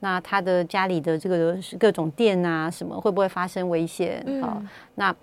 [0.00, 4.24] 那他的家里的这个各种电啊什么会不会发生危险？
[4.42, 5.14] 好、嗯，那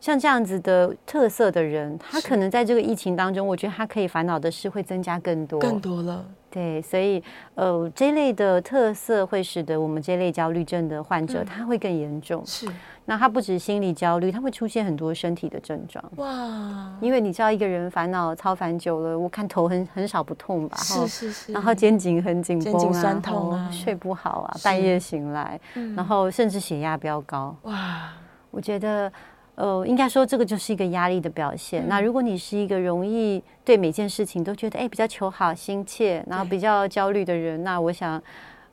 [0.00, 6.24] 像这样子的特色的人，他可能在这个疫情当中，我觉得他可以烦恼的事会增加更多，更多了。
[6.54, 7.20] 对，所以
[7.56, 12.40] 呃，这类的特色会使得我们这类焦虑症的患者，他会更严重。
[12.46, 12.68] 是。
[13.06, 16.02] 那他不止心理焦虑，他会出现很多身体的症状。
[16.16, 16.96] 哇！
[17.00, 20.76] 因为你知道，一个人烦恼超烦久了，我看头很很少不痛吧？
[20.78, 21.52] 是是是。
[21.52, 25.60] 然后肩颈很紧绷啊，肩颈酸痛啊，睡不好啊，半夜醒来，
[25.96, 27.54] 然后甚至血压飙高。
[27.62, 28.12] 哇！
[28.52, 29.12] 我觉得，
[29.54, 31.88] 呃，应该说这个就是一个压力的表现。
[31.88, 38.22] 那如果你是一个容易对每件事情都觉得哎比较求好心切，然后比较焦虑的人，那我想。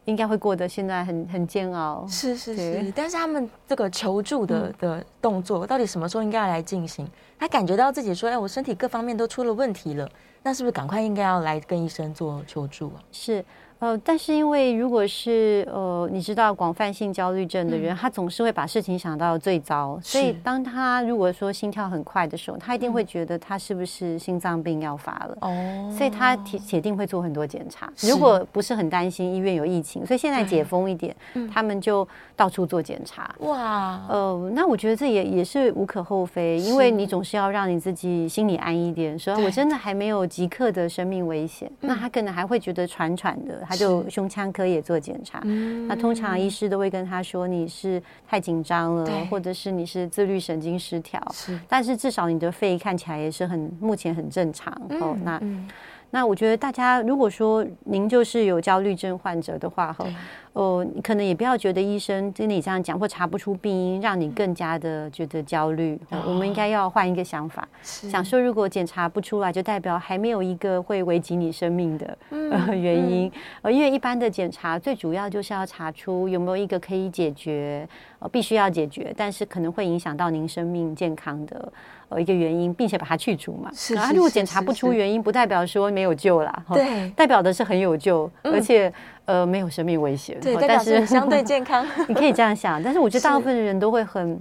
[0.06, 2.94] 应该会过得现在很很煎熬，是是是。
[2.96, 7.08] 但是他们这个求助的、嗯、的动作，到底什么时候应该要来进行？
[7.38, 10.10] 他感觉到自己说：“哎，我身体各方面都出了问题了，
[10.42, 13.46] 那是不是赶快应该要来跟医生做求助啊？”是。
[13.82, 27.92] 呃，但是因为如果是呃，你知道广泛性焦虑症的人，嗯、他总是会把事情想到最糟，所以当他如果说心跳很快的时候，他一定会觉得他是不是心脏病要发了哦，所以他铁铁定会做很多检查。
[28.02, 31.16] 如果不是很担心医院有疫情，所以现在解封一点，
[31.52, 33.34] 他们就到处做检查。
[33.40, 43.71] 哇，呃，那我觉得这也也是无可厚非，因为你总是要让你自己心里安一点，说我真的还没有即刻的生命危险，那他可能还会觉得喘喘的。
[43.72, 51.58] 他就胸腔科也做检查，嗯、那通常医师都会跟他说，你是太紧张了，或者是你是自律神经失调，是。
[51.70, 54.76] 但是至少你的肺看起来也是很目前很正常。
[54.90, 55.40] 嗯、哦，那。
[55.42, 55.70] 嗯。
[56.14, 60.06] 那我觉得大家如果说您就是有焦虑症患者的话，哈，
[60.54, 65.98] 哦，你可能也不要觉得医生跟你这样讲或查不出病因，让你更加的觉得焦虑。
[66.26, 73.32] 我们应该要换一个想法，想说如果检查不出来，就代表还没有一个会危及你生命的呃 原因。
[73.62, 77.88] 呃，因为一般的检查最主要就是要查出有没有一个可以解决，
[78.20, 81.72] 呃，必须要解决，但是可能会影响到您生命健康的。
[82.10, 83.72] 呃一个原因，并且把它去除嘛。
[83.74, 86.66] 是，然后如果检查不出原因，不代表说没有救啦。
[86.74, 88.92] 对，代表的是很有救，而且
[89.32, 90.38] 呃没有生命危险。
[90.42, 91.86] 对，但是相对 健康。
[92.08, 94.38] 你可以这样想，但是我觉得大部分的人都会很，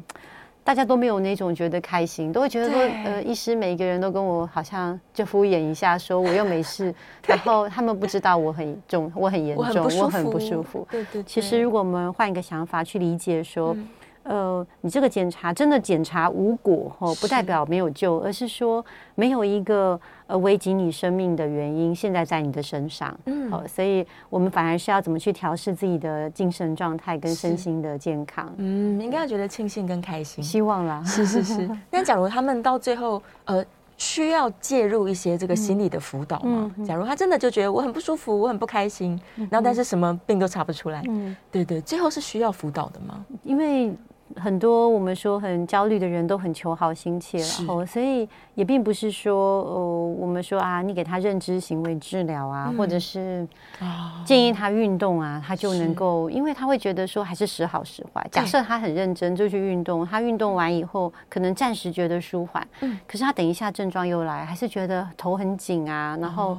[0.64, 6.92] 大家都没有那种觉得开心，都会觉得说，呃，医师每一个人都跟我好像就敷衍一下，说我又没事，
[7.26, 10.86] 然后他们不知道我很重，我很严重，我很不舒服。
[10.90, 11.22] 对对。
[11.22, 13.76] 其实如果我们换一个想法去理解说。
[14.30, 18.84] 呃，你这个检查真的检查无果哦，不代表没有救，而是说
[19.16, 23.12] 没有一个呃危及你生命的原因现在在你的身上。
[23.24, 28.54] 嗯，好，所以我们反而是要怎么去调试自己的精神状态跟身心的健康。
[28.58, 31.02] 嗯，应该要觉得庆幸跟开心，希望啦。
[31.04, 31.68] 是是是。
[31.90, 33.64] 那假如他们到最后呃
[33.96, 36.72] 需要介入一些这个心理的辅导吗？
[36.86, 41.02] 假如他真的就觉得我很不舒服，我很不开心，然后但是什么病都查不出来。
[41.08, 43.24] 嗯，对对，最后是需要辅导的吗？
[43.42, 43.92] 因为。
[44.36, 53.46] 很多我们说很焦虑的人都很求好心切，然后所以也并不是说呃我们说啊，你给他认知行为治疗啊，或者是
[54.24, 58.26] 建议他运动啊，他就能够，因为他会觉得说还是时好时坏。
[58.30, 62.66] 假设他很认真就去运动，他运动完以后可能暂时觉得舒缓，
[63.06, 66.56] 可是他等一下症状又来，还是觉得头很紧啊，然后。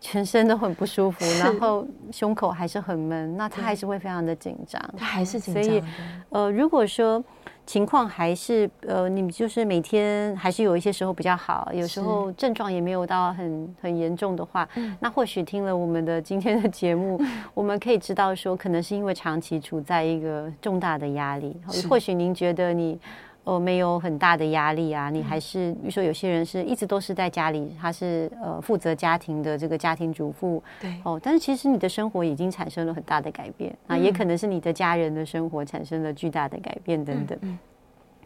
[0.00, 5.62] 全身都很不舒服，然后胸口还是很闷，那他还是会非常的紧张，他还是紧张。
[5.62, 5.82] 所以，
[6.30, 7.22] 呃，如果说
[7.66, 14.66] 情况还是呃，你们就是每天还是有一些时候比较好，有时候症状也没有到很很严重的话，
[14.98, 17.20] 那或许听了我们的今天的节目，
[17.52, 21.54] 我们可以知道说，可能是因为长期处在一个重大的压力，
[21.88, 22.98] 或许您觉得你。
[23.44, 37.58] 哦，没有很大的压力啊，你还是比如说有些人是一直都是在家里，他是呃负责家庭的这个家庭主妇，对哦，但是其实你的生活已经产生了很大的改变啊，也可能是你的家人的生活产生了巨大的改变等等。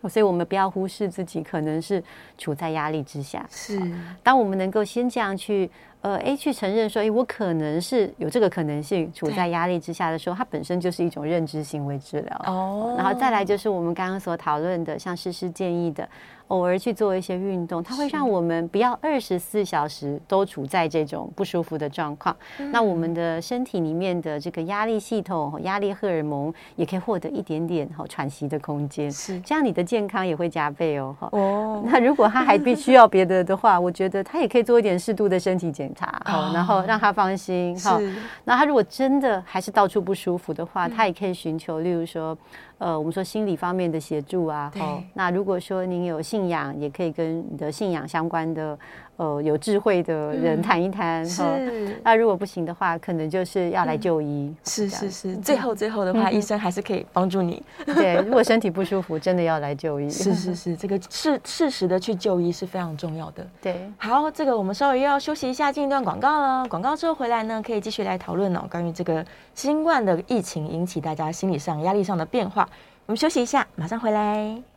[0.09, 2.03] 所以我们不要忽视自己可能是
[2.37, 3.47] 处在压力之下。
[3.49, 3.81] 是，
[4.23, 5.71] 当我们能够先这样去。
[6.05, 12.45] 呃，A 去承认说，哎，我可能是有这个可能性，处在压力之下的时候，它本身就是一种认知行为治疗。
[12.47, 16.07] 哦，然后再来就是我们刚刚所讨论的，像诗诗建议的。
[16.49, 22.37] 偶尔去做一些运动，它会让我们不要二十四小时都处在这种不舒服的状况。
[22.59, 29.11] 嗯、那我们的身体里面的这个压力系统、压力荷尔蒙也可以获得一点点哈喘息的空间。
[29.11, 31.17] 是，这样你的健康也会加倍哦。
[31.33, 37.79] 哦，那如果他还必须要别的的话，我觉得他也可以做一点适度的身体检查，哦，然后让他放心。
[37.81, 38.01] 好，
[38.45, 42.37] 那他如果真的还是到处不舒服的话，他也可以寻求，例如说。
[42.79, 48.77] 呃，我们说心理方面的协助啊，好，那如果说您有信仰，也可以跟你的信仰相关的。
[49.17, 52.01] 呃，有智慧的人谈一谈，嗯、是。
[52.03, 54.27] 那如果不行的话，可能就是要来就医。
[54.27, 57.63] 嗯、是是是，最后最后的话，嗯、医生还是可以帮助你。
[57.87, 60.11] 对，如果身体不舒服，真的要来就医。
[60.11, 63.47] 是是是，这个适适时的去就医是非常重要的。
[63.63, 66.67] 对，好，这个我们稍微又要休息一下，进一段广告了。
[66.67, 72.69] 广告之后回来呢，可以继续来讨论哦，关于这个新冠的疫情引起大家心理上压力上的变化。
[73.07, 74.74] 我们休息一下，马上回来。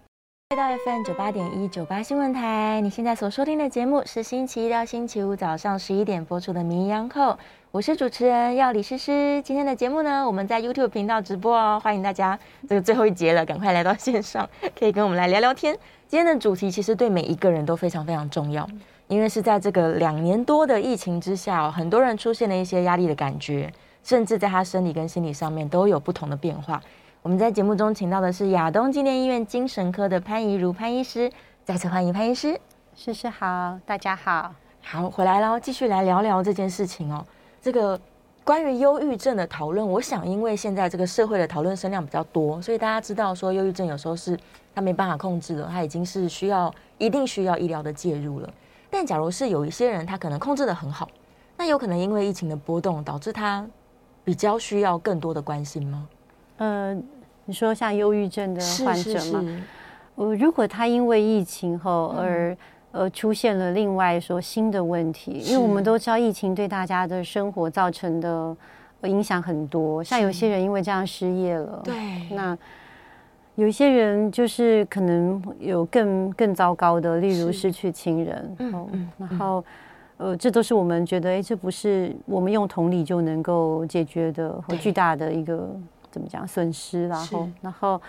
[0.49, 7.33] 回到 FM 九八点一九八新闻台，你现在所收听的节目是星期一到星期五早上十一点播出的《名医央叩》，
[7.69, 9.41] 我是主持人药李诗诗。
[9.41, 12.39] 今天的节目呢，我们在 YouTube 频道直播哦，欢迎大家。
[12.65, 15.77] 这个最后一节了，赶快来到线上， 可以跟我们来聊聊天。
[16.07, 18.65] 今天的主题其实对每一个人都非常非常重要，
[19.09, 23.69] 因为是在这个两年多的疫情之下，很多人出现了一些压力的感觉，
[24.01, 26.81] 甚至在他生理跟心理上面都有不同的变化。
[27.27, 31.29] 我们在节目中请到的是亚东纪念医院精神科的潘怡如潘医师，
[31.65, 32.57] 再次欢迎潘医师。
[32.95, 37.21] 诗诗好，大家好，好回来喽，继续来聊聊这件事情哦。
[37.61, 37.99] 这个
[38.45, 44.39] 关于忧郁症的讨论，我想因为现在这个社会的讨论声量比较多，所以大家知道说忧郁症有时候是
[44.73, 48.49] 他没办法控制了，他已经是需要一定需要医疗的介入了。
[48.89, 51.09] 但假如是有一些人他可能控制的很好，
[51.57, 53.67] 那有可能因为疫情的波动导致他
[54.23, 56.07] 比较需要更多的关心吗？
[56.59, 57.03] 嗯、呃。
[57.47, 59.43] 你说像忧郁症的患者吗？
[60.15, 62.55] 呃，如果他因为疫情后而
[62.91, 68.55] 呃出现了另外说新的问题，因为我们都知道疫情对大家的生活造成的
[69.03, 72.57] 影响很多，像有些人因为这样失业了，对，那
[73.55, 79.63] 有一些人就是可能有更更糟糕的，例如失去亲人，嗯嗯，然后
[80.17, 85.69] 呃，这都是我们觉得，哎，这不是我们用同理就能够解决的，和巨大的一个。
[86.11, 88.01] 怎么讲损失，然后，然后，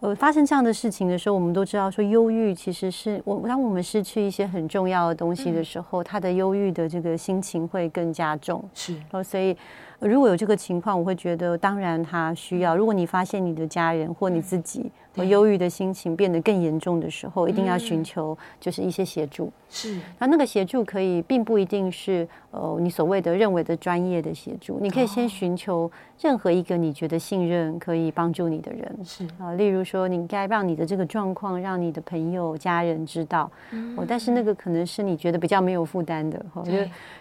[0.00, 8.62] 呃，发生这样的事情的时候，我们都知道说，忧郁其实是我当我们失去一些很重要的东西的时候，他的忧郁的这个心情会更加重。
[8.74, 9.56] 是，然后所以
[10.00, 12.76] 如果有这个情况，我会觉得，当然他需要。
[12.76, 19.50] 如果你发现你的家人或你自己，和忧郁的心情变得更严重的时候，一定要寻求就是一些协助。
[19.70, 25.88] 是，那那个协助可以并不一定是呃你所谓的认为的专业的协助，你可以先寻求
[26.24, 28.98] 任何一个你觉得信任可以帮助你的人。
[29.04, 33.50] 是啊，例如说你应该让你的这个状况让你的朋友家人知道。
[33.94, 36.42] 哦，但是那个可能是你觉得比较没有负担的。
[36.54, 36.72] 哈，就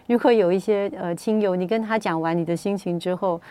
[0.08, 3.42] 如果有一些呃亲友，你跟他讲完你的心情之后。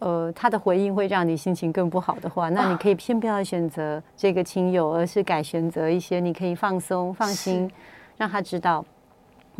[0.00, 7.70] 呃，他的回应会让你心情更不好的话，那你可以先不要选择这个亲友，而是改选择一些你可以放松、放心，
[8.16, 8.82] 让他知道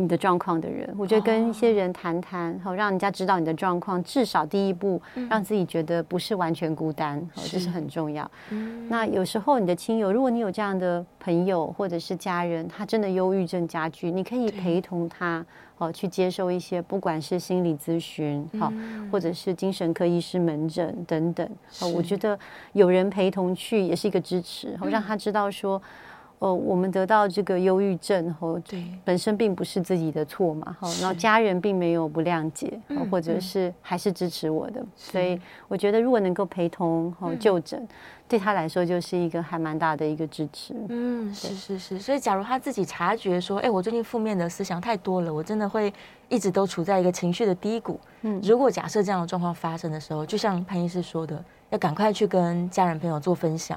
[0.00, 0.92] 你的状况的人。
[0.96, 8.28] 我觉得跟一些人谈谈，好让人家知道你的状况，至少第一步让自己觉得不是完全孤单，这是很重要。
[8.88, 15.44] 那有时候你的亲友，如果你有这样的朋友或者是家人，他真的忧郁症加剧，你可以陪同他。
[15.80, 18.70] 哦，去接受一些不管是心理咨询，好，
[19.10, 21.48] 或者是精神科医师门诊等等。
[21.80, 22.38] 哦，我觉得
[22.74, 25.80] 有人陪同去也是一个支持，好，让他知道说，
[26.40, 32.80] 哦，我们得到这个忧郁症，后，对，本身并不是自己的错嘛，哈，然后家人并没有不谅解，
[33.10, 35.38] 或者是还是支持我的，所以
[35.68, 37.86] 我觉得如果能够陪同，哦，就诊。
[38.26, 40.72] 对他来说就是一个还蛮大的一个支持。
[40.88, 41.98] 嗯，是是是。
[41.98, 45.92] 所以，假如他自己察觉说，哎，我最近负面的思想太多了，我真的会
[46.28, 47.98] 一直都处在一个情绪的低谷。
[48.22, 53.76] 嗯，如果假设这样的状况发生的时候，就像潘医师说的，要赶快去跟家人朋友做分享，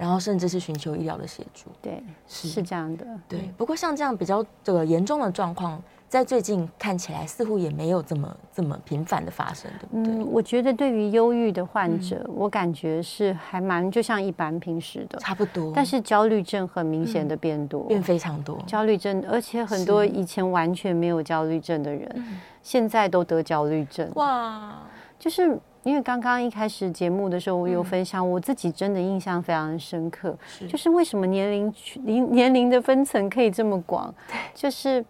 [0.00, 1.66] 然后甚至是寻求医疗的协助。
[1.82, 3.06] 对，是是这样的。
[3.28, 3.52] 对。
[3.56, 5.80] 不过像这样比较这个严重的状况。
[6.10, 10.12] 在最近看起来似乎也没有这么这么频繁的发生，对不对？
[10.12, 15.72] 嗯，我觉得对于忧郁的患者，嗯、我感觉是还蛮就像一般平时的差不多。
[15.72, 18.58] 但是焦虑症很明显的变多，嗯、变非常多。
[18.66, 22.26] 焦虑症，而且很多以前完全没有焦虑症的人，
[22.60, 24.10] 现在都得焦虑症。
[24.16, 24.80] 哇！
[25.16, 30.66] 就是因为刚刚一开始节目的时候，我有分享，我自己真的印象非常深刻，是。
[30.66, 31.74] 就是为什么年龄
[32.04, 34.14] 年年龄的分层可以这么广，
[34.54, 35.04] 就是。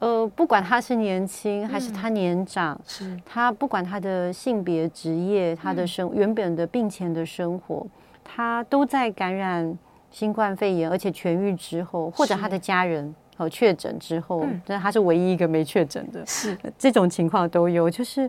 [0.00, 3.20] 呃，不管他是年轻还是他年长，嗯、是。
[3.24, 7.86] 他不管他的性别、职业、他的生、嗯、原本的病前的生活，
[8.22, 9.78] 他都在感染
[10.10, 16.58] 新冠肺炎，而且痊愈之后，或者他的家人和确诊之后，但他是唯一一个没确诊的，是。
[16.76, 18.28] 这种情况都有，就是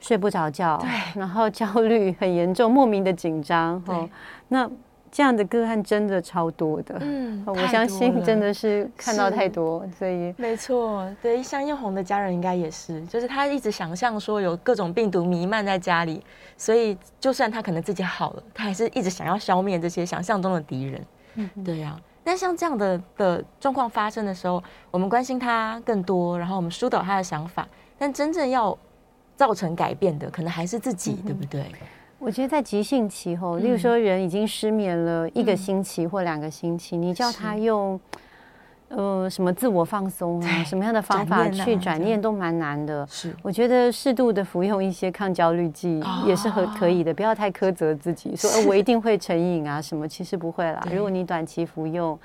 [0.00, 4.08] 睡不着觉，对，然后焦虑很严重，莫名的紧张，哦，
[4.48, 4.70] 那。
[5.12, 10.32] 这样的个案真的超多的，嗯，我相信真的是看到太多，所以。
[10.38, 16.22] 没错，对，像彦宏的家人应该也是，就是他一直想象说有各种病毒弥漫在家里，
[16.56, 21.04] 所以就算他可能自己好了，他还是一直想要消灭这些想象中的敌人，
[21.34, 22.00] 嗯，对呀、啊。
[22.22, 24.62] 但像这样的的状况发生的时候，
[24.92, 27.66] 我们关心他更多，然后我们疏导他的想法，
[27.98, 28.78] 但真正要
[29.40, 31.64] 造成改变的，可能还是自己，嗯、对不对？
[32.18, 37.98] 我觉得在急性期后，例如说人已经失眠了一个星期或两个星期，你叫他用
[38.90, 43.06] 呃什么自我放松啊，什么样的方法去转念都蛮难的。
[43.06, 50.84] 是，我觉得适度的服用一些抗焦虑剂也是很可以的，不要太苛责自己，说呃我一定会成瘾啊什么，其实不会啦。
[50.92, 52.18] 如果你短期服用，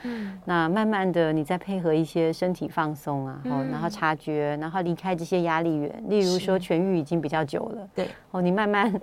[0.46, 3.40] 那慢慢的你再配合一些身体放松啊，
[3.72, 8.94] 然后察觉，然后离开这些压力源，例如说痊愈已经比较久了，对，哦你慢慢。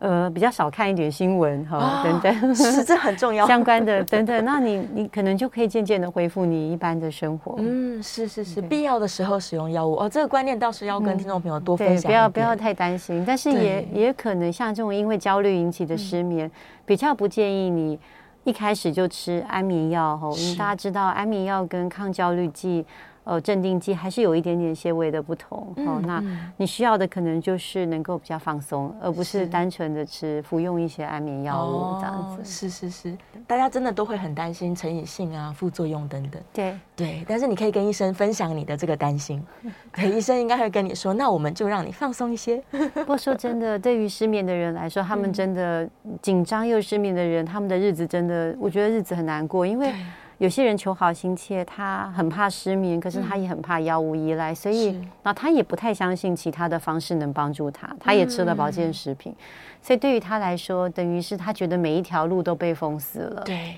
[0.00, 3.44] 呃，比较少看一点新闻哈，哦、等等，是这很重要。
[3.48, 7.56] 相关的等等，那你你可能就可以渐渐的恢复你一般的生活。
[7.58, 12.10] 嗯，是是是，必要的时候使用药物哦，这个观念倒是要跟听众朋友多分享、嗯。
[12.10, 16.50] 不要不要太担心，但是也也可能像这种因为焦虑引起的失眠，嗯、
[16.86, 17.98] 比较不建议你
[18.44, 22.86] 一开始就吃安眠药哈，因为大家知道安眠药跟抗焦虑剂。
[23.28, 25.70] 呃，镇定剂还是有一点点些微的不同。
[25.76, 26.24] 嗯、哦，那
[26.56, 32.42] 你需要的可能就是能够比较放松，而不是单纯的吃服用一些安眠药物这样子。
[32.42, 33.14] 是是是，
[33.46, 36.40] 大家真的都会很担心成瘾性啊、副作用等等。
[36.54, 39.44] 对对，但是你可以跟医生分享你的这个担心，
[39.92, 42.56] 对，医生应该会跟你说，那我们就让你放松一些。
[42.94, 45.86] 不过说真的，对于失眠的人来说，他们真的
[46.22, 49.92] 紧张又失眠的人，他们的日子真的，我觉得日子很难过，因为。
[50.38, 57.88] 有些人求好心切，他很怕失眠，可是他也很怕药物依赖，嗯、所以那他也不太相信其他的方式能帮助他。
[57.98, 59.42] 他也吃了保健食品，嗯、
[59.82, 63.42] 所以对于他来说，等于是他觉得每一条路都被封死了。
[63.42, 63.74] 对，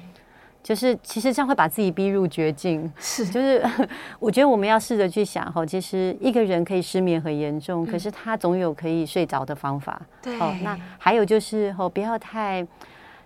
[0.63, 2.93] 就是其实这样会把自己逼入绝境。
[2.99, 3.65] 是，就是
[4.21, 9.99] 我觉得我们要试着去想哈，其实一个人可以失眠很严重，嗯、可是他总有可以睡着的方法。
[10.21, 12.67] 对，哦，那还有就是哦，不要太。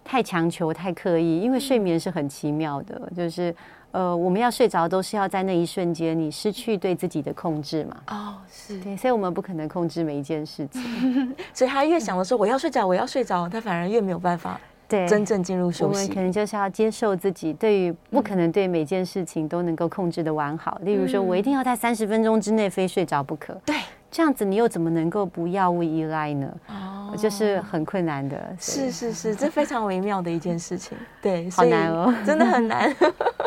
[0.04, 3.54] 太强求、太刻意，因为睡眠是很奇妙的，嗯、就是
[3.90, 7.96] 呃，我们要睡着都是要在那一瞬间，你失去对自己的控制嘛。
[8.08, 16.00] 哦，是对，所以我们不可能控制每一件事情， 所以他越想的时候，我要睡着，我要睡着，他反而越没有办法 对真正进入休息。
[16.02, 20.76] 我们可能就是要接受自己，对于不可能对每件事情都能够控制的完好。
[20.82, 23.54] 嗯、例如说，我一定要在三十分钟之内非睡着不可。
[23.64, 23.76] 对。
[24.14, 26.48] 这样子你又怎么能够不药物依赖呢？
[26.68, 28.56] 哦，就是很困难的。
[28.60, 30.96] 是是是，这非常微妙的一件事情。
[31.20, 32.94] 对，好难哦， 真的很难。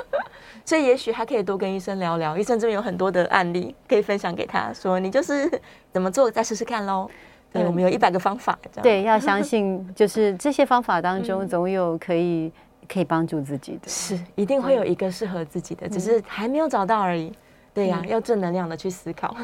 [0.66, 5.50] 所以也许还可以多跟医生聊聊，医生这边有很多的案例可以分享给他，说你就是
[5.94, 7.10] 怎么做，再试试看喽。
[7.54, 8.60] 对，我们有一百个方法。
[8.84, 12.52] 对，要相信，就是这些方法当中总有可以
[12.90, 13.88] 可以帮助自己的。
[13.88, 17.32] 是，一定会有一个适合自己的，只是还没有找到而已。
[17.74, 19.38] 对呀，要正能量的去思考。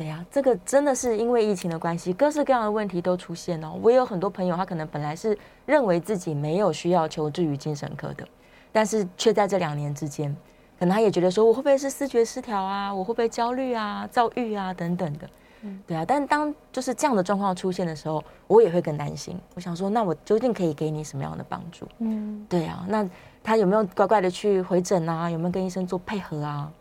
[0.00, 3.70] 对呀，这个真的是因为疫情的关系，各式各样的问题都出现了。
[3.82, 5.36] 我也有很多朋友，他可能本来是
[5.66, 8.26] 认为自己没有需要求治于精神科的，
[8.72, 10.34] 但是却在这两年之间，
[10.78, 12.94] 可能他也觉得说，我会不会是视觉失调啊？
[12.94, 15.28] 我会不会焦虑啊、躁郁啊等等的？
[15.64, 16.02] 嗯，对啊。
[16.08, 19.38] 但当就是这样的状况出现的时候，我也会更担心。
[19.54, 21.86] 我想说，那我究竟可以给你什么样的帮助？
[21.98, 22.86] 嗯，对啊。
[22.88, 23.06] 那
[23.44, 25.28] 他有没有乖乖的去回诊啊？
[25.28, 26.72] 有没有跟医生做配合啊？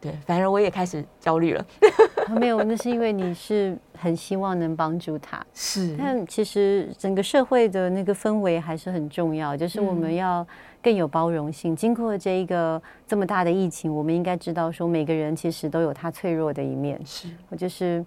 [0.00, 1.66] 对，反正我也开始焦虑了。
[2.30, 5.44] 没有，那是因为你是很希望能帮助他。
[5.54, 10.46] 是，但其实整个社会的那个氛围还是很重要，就是我们要
[10.82, 11.72] 更有包容性。
[11.72, 17.00] 嗯、经过这一个这么大的疫情，我们应该知道说，每个人其实都有他脆弱的一面。
[17.04, 18.04] 是，我就是。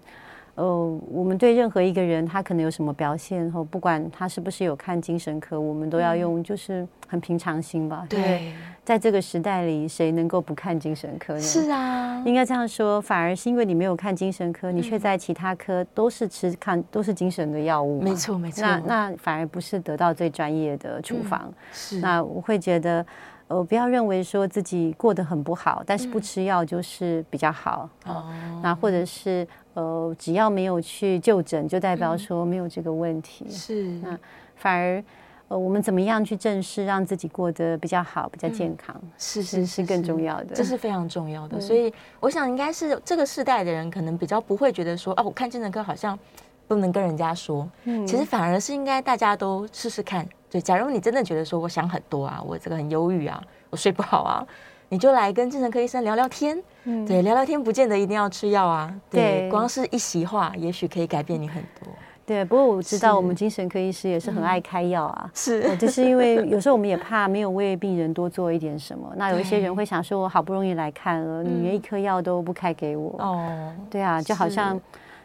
[0.60, 8.04] 呃，我们对任何一个人，他可能有什么表现，后不管他是不是有看精神科，我们都要用就是很平常心吧。
[8.10, 8.52] 对，
[8.84, 11.40] 在这个时代里，谁能够不看精神科呢？
[11.40, 18.02] 是啊，应该这样说，反而是因为你没有看精神科，你却在其他科都是吃看都是精神的药物。
[18.02, 18.60] 没错，没错。
[18.60, 21.40] 那那反而不是得到最专业的处方。
[21.42, 22.00] 嗯、是。
[22.00, 23.04] 那我会觉得。
[23.50, 27.90] 呃，不要认为说自己过得很不好，但是不吃药就是比较好。
[28.06, 28.22] 哦，
[28.62, 29.44] 那或者是
[29.74, 33.44] 呃，只要没有去就诊，就代表说没有这个问题。
[33.48, 34.18] 嗯、是，那
[34.56, 35.02] 反而
[35.48, 41.58] 呃，我们怎么样去正视，让自己过得比较好、比较健康，嗯、是是是，是更重要的，这是非常重要的。
[41.58, 46.16] 嗯、所以我想，应该是这个世代的人可能比较不会觉得说，哦，我看精神科好像
[46.68, 47.68] 不能跟人家说。
[47.84, 50.24] 嗯，其实反而是应该大家都试试看。
[50.48, 54.46] 对，假如你真的觉得说，我想很多啊，我这个很忧郁啊，我睡不好啊。
[54.90, 61.92] 你就来跟精神科医生聊聊天，嗯，对，聊聊天不见得一定要吃药啊，对，对，光是一席话，也许可以改变你很多。
[62.26, 69.10] 对，不过我知道我们精神科医师也是很爱开药啊， 嗯、是，就是因为有时候我们也怕没有为病人多做一点什么。
[69.16, 74.80] 那有一些人会想说，我好不容易来看了，你连一颗药都不开给我，哦，对啊，就好像。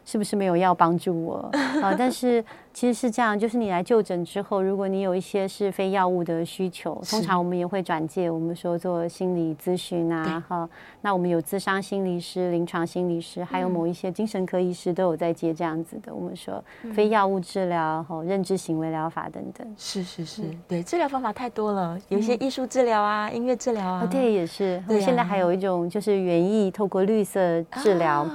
[0.05, 1.49] 是不是没有药帮助我
[1.81, 1.95] 啊？
[1.97, 10.69] 但是其实是这样，就是你来就诊之后，如果你有一些是非药物的需求，通常我们也会转介我们说做心理咨询啊，哈。
[11.01, 16.13] 那我们有咨商心理师、临床心理师，还有某一些精神科医师都有在接这样子的。
[16.13, 19.75] 我们说非药物治疗、哈认知行为疗法等等。
[19.77, 24.07] 是是是，对，治疗方法太多了，有一些艺术治疗啊、音乐治疗啊。
[24.09, 24.83] 对，也是。
[24.87, 28.27] 对，现在还有一种就是园艺，透过绿色治疗。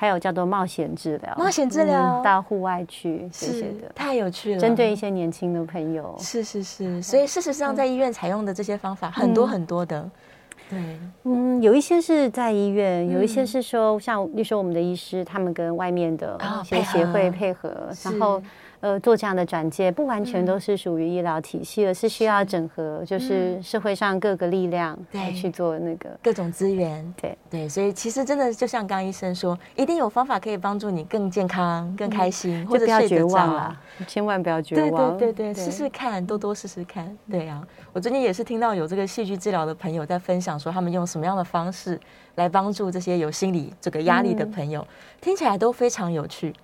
[0.00, 4.60] 还有叫做冒险治疗，冒险治疗、嗯、到户外去这些的，太有趣了。
[4.60, 7.02] 针对一些年轻的朋友，是是是。
[7.02, 10.08] 所以事实上，在医院采用的这些方法、嗯、很多很多的。
[10.70, 10.78] 对，
[11.24, 18.42] 嗯，有一些是在医院，有一些是说，嗯、像例如说我们的医师，他们跟外面的一些协会配合，哦、配合然后。
[18.80, 27.14] 呃，做这样的转介不完全都是属于医疗体系，而是需要整合，就是社会上各个力量来去做那个各种资源。
[27.20, 35.18] 对对，所以其实真的就像刚刚医生说，一定有方法可以帮助你更健康、更开心，或者不要绝望了，千万不要绝望。
[35.18, 37.16] 对对对，试试看，多多试试看。
[37.28, 41.98] 对啊，我最近也是听到有这个戏剧治疗的朋友在分享说，他们用什么样的方式
[42.36, 44.86] 来帮助这些有心理这个压力的朋友，
[45.20, 46.54] 听起来都非常有趣。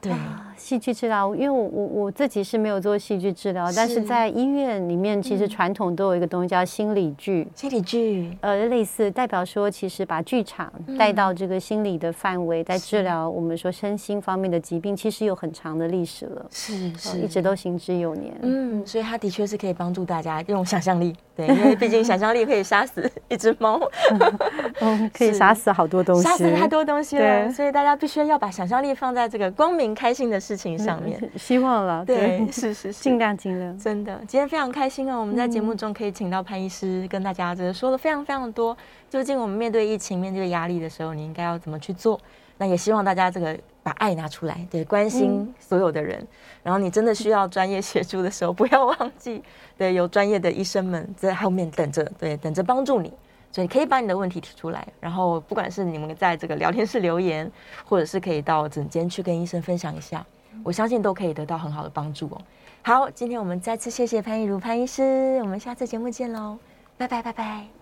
[0.00, 0.12] 对。
[0.56, 7.46] 戏剧治疗，因为我我我自己是没有做戏剧治疗，但是在医院里面，其实传统都有一个东西叫心理剧。
[7.54, 18.34] 心理剧，呃，类似代表说，其实把剧场带到这个心理的范围，在治疗我们说身心方面的疾病，其实有很长的历史了，是是，一直都行之有年。
[18.40, 23.78] 嗯，所以它的确是可以帮助大家用想象力， 对，因为毕竟想象力可以杀死 一只猫，
[24.80, 35.18] 嗯， 可以杀死好多东西，杀死太多东西了，所以大家必须要把想象力放在这个光明开心的事情上面， 希望了，对，是是是，尽量尽量，真的，今天非常开心哦！
[35.18, 38.76] 我们在节目中可以请到潘医师跟大家这个说了非常非常多，
[39.10, 42.20] 究竟我们面对疫情、面对压力的时候，你应该要怎么去做？
[42.58, 46.26] 那也希望大家这个把爱拿出来，对，关心所有的人。
[46.62, 49.42] 然后你真的需要专业协助的时候，不要忘记，
[49.76, 53.12] 对，有专业的医生们在后面等着，对，等着帮助你。
[53.56, 57.50] 所以可以把你的问题提出来，然后不管是你们在这个聊天室留言，
[57.86, 60.22] 或者是可以到诊间去跟医生分享一下，
[60.62, 62.38] 我相信都可以得到很好的帮助哦。
[62.82, 66.58] 好，今天我们再次谢谢潘一如潘医师，我们下次节目见喽，
[66.98, 67.66] 拜拜拜拜。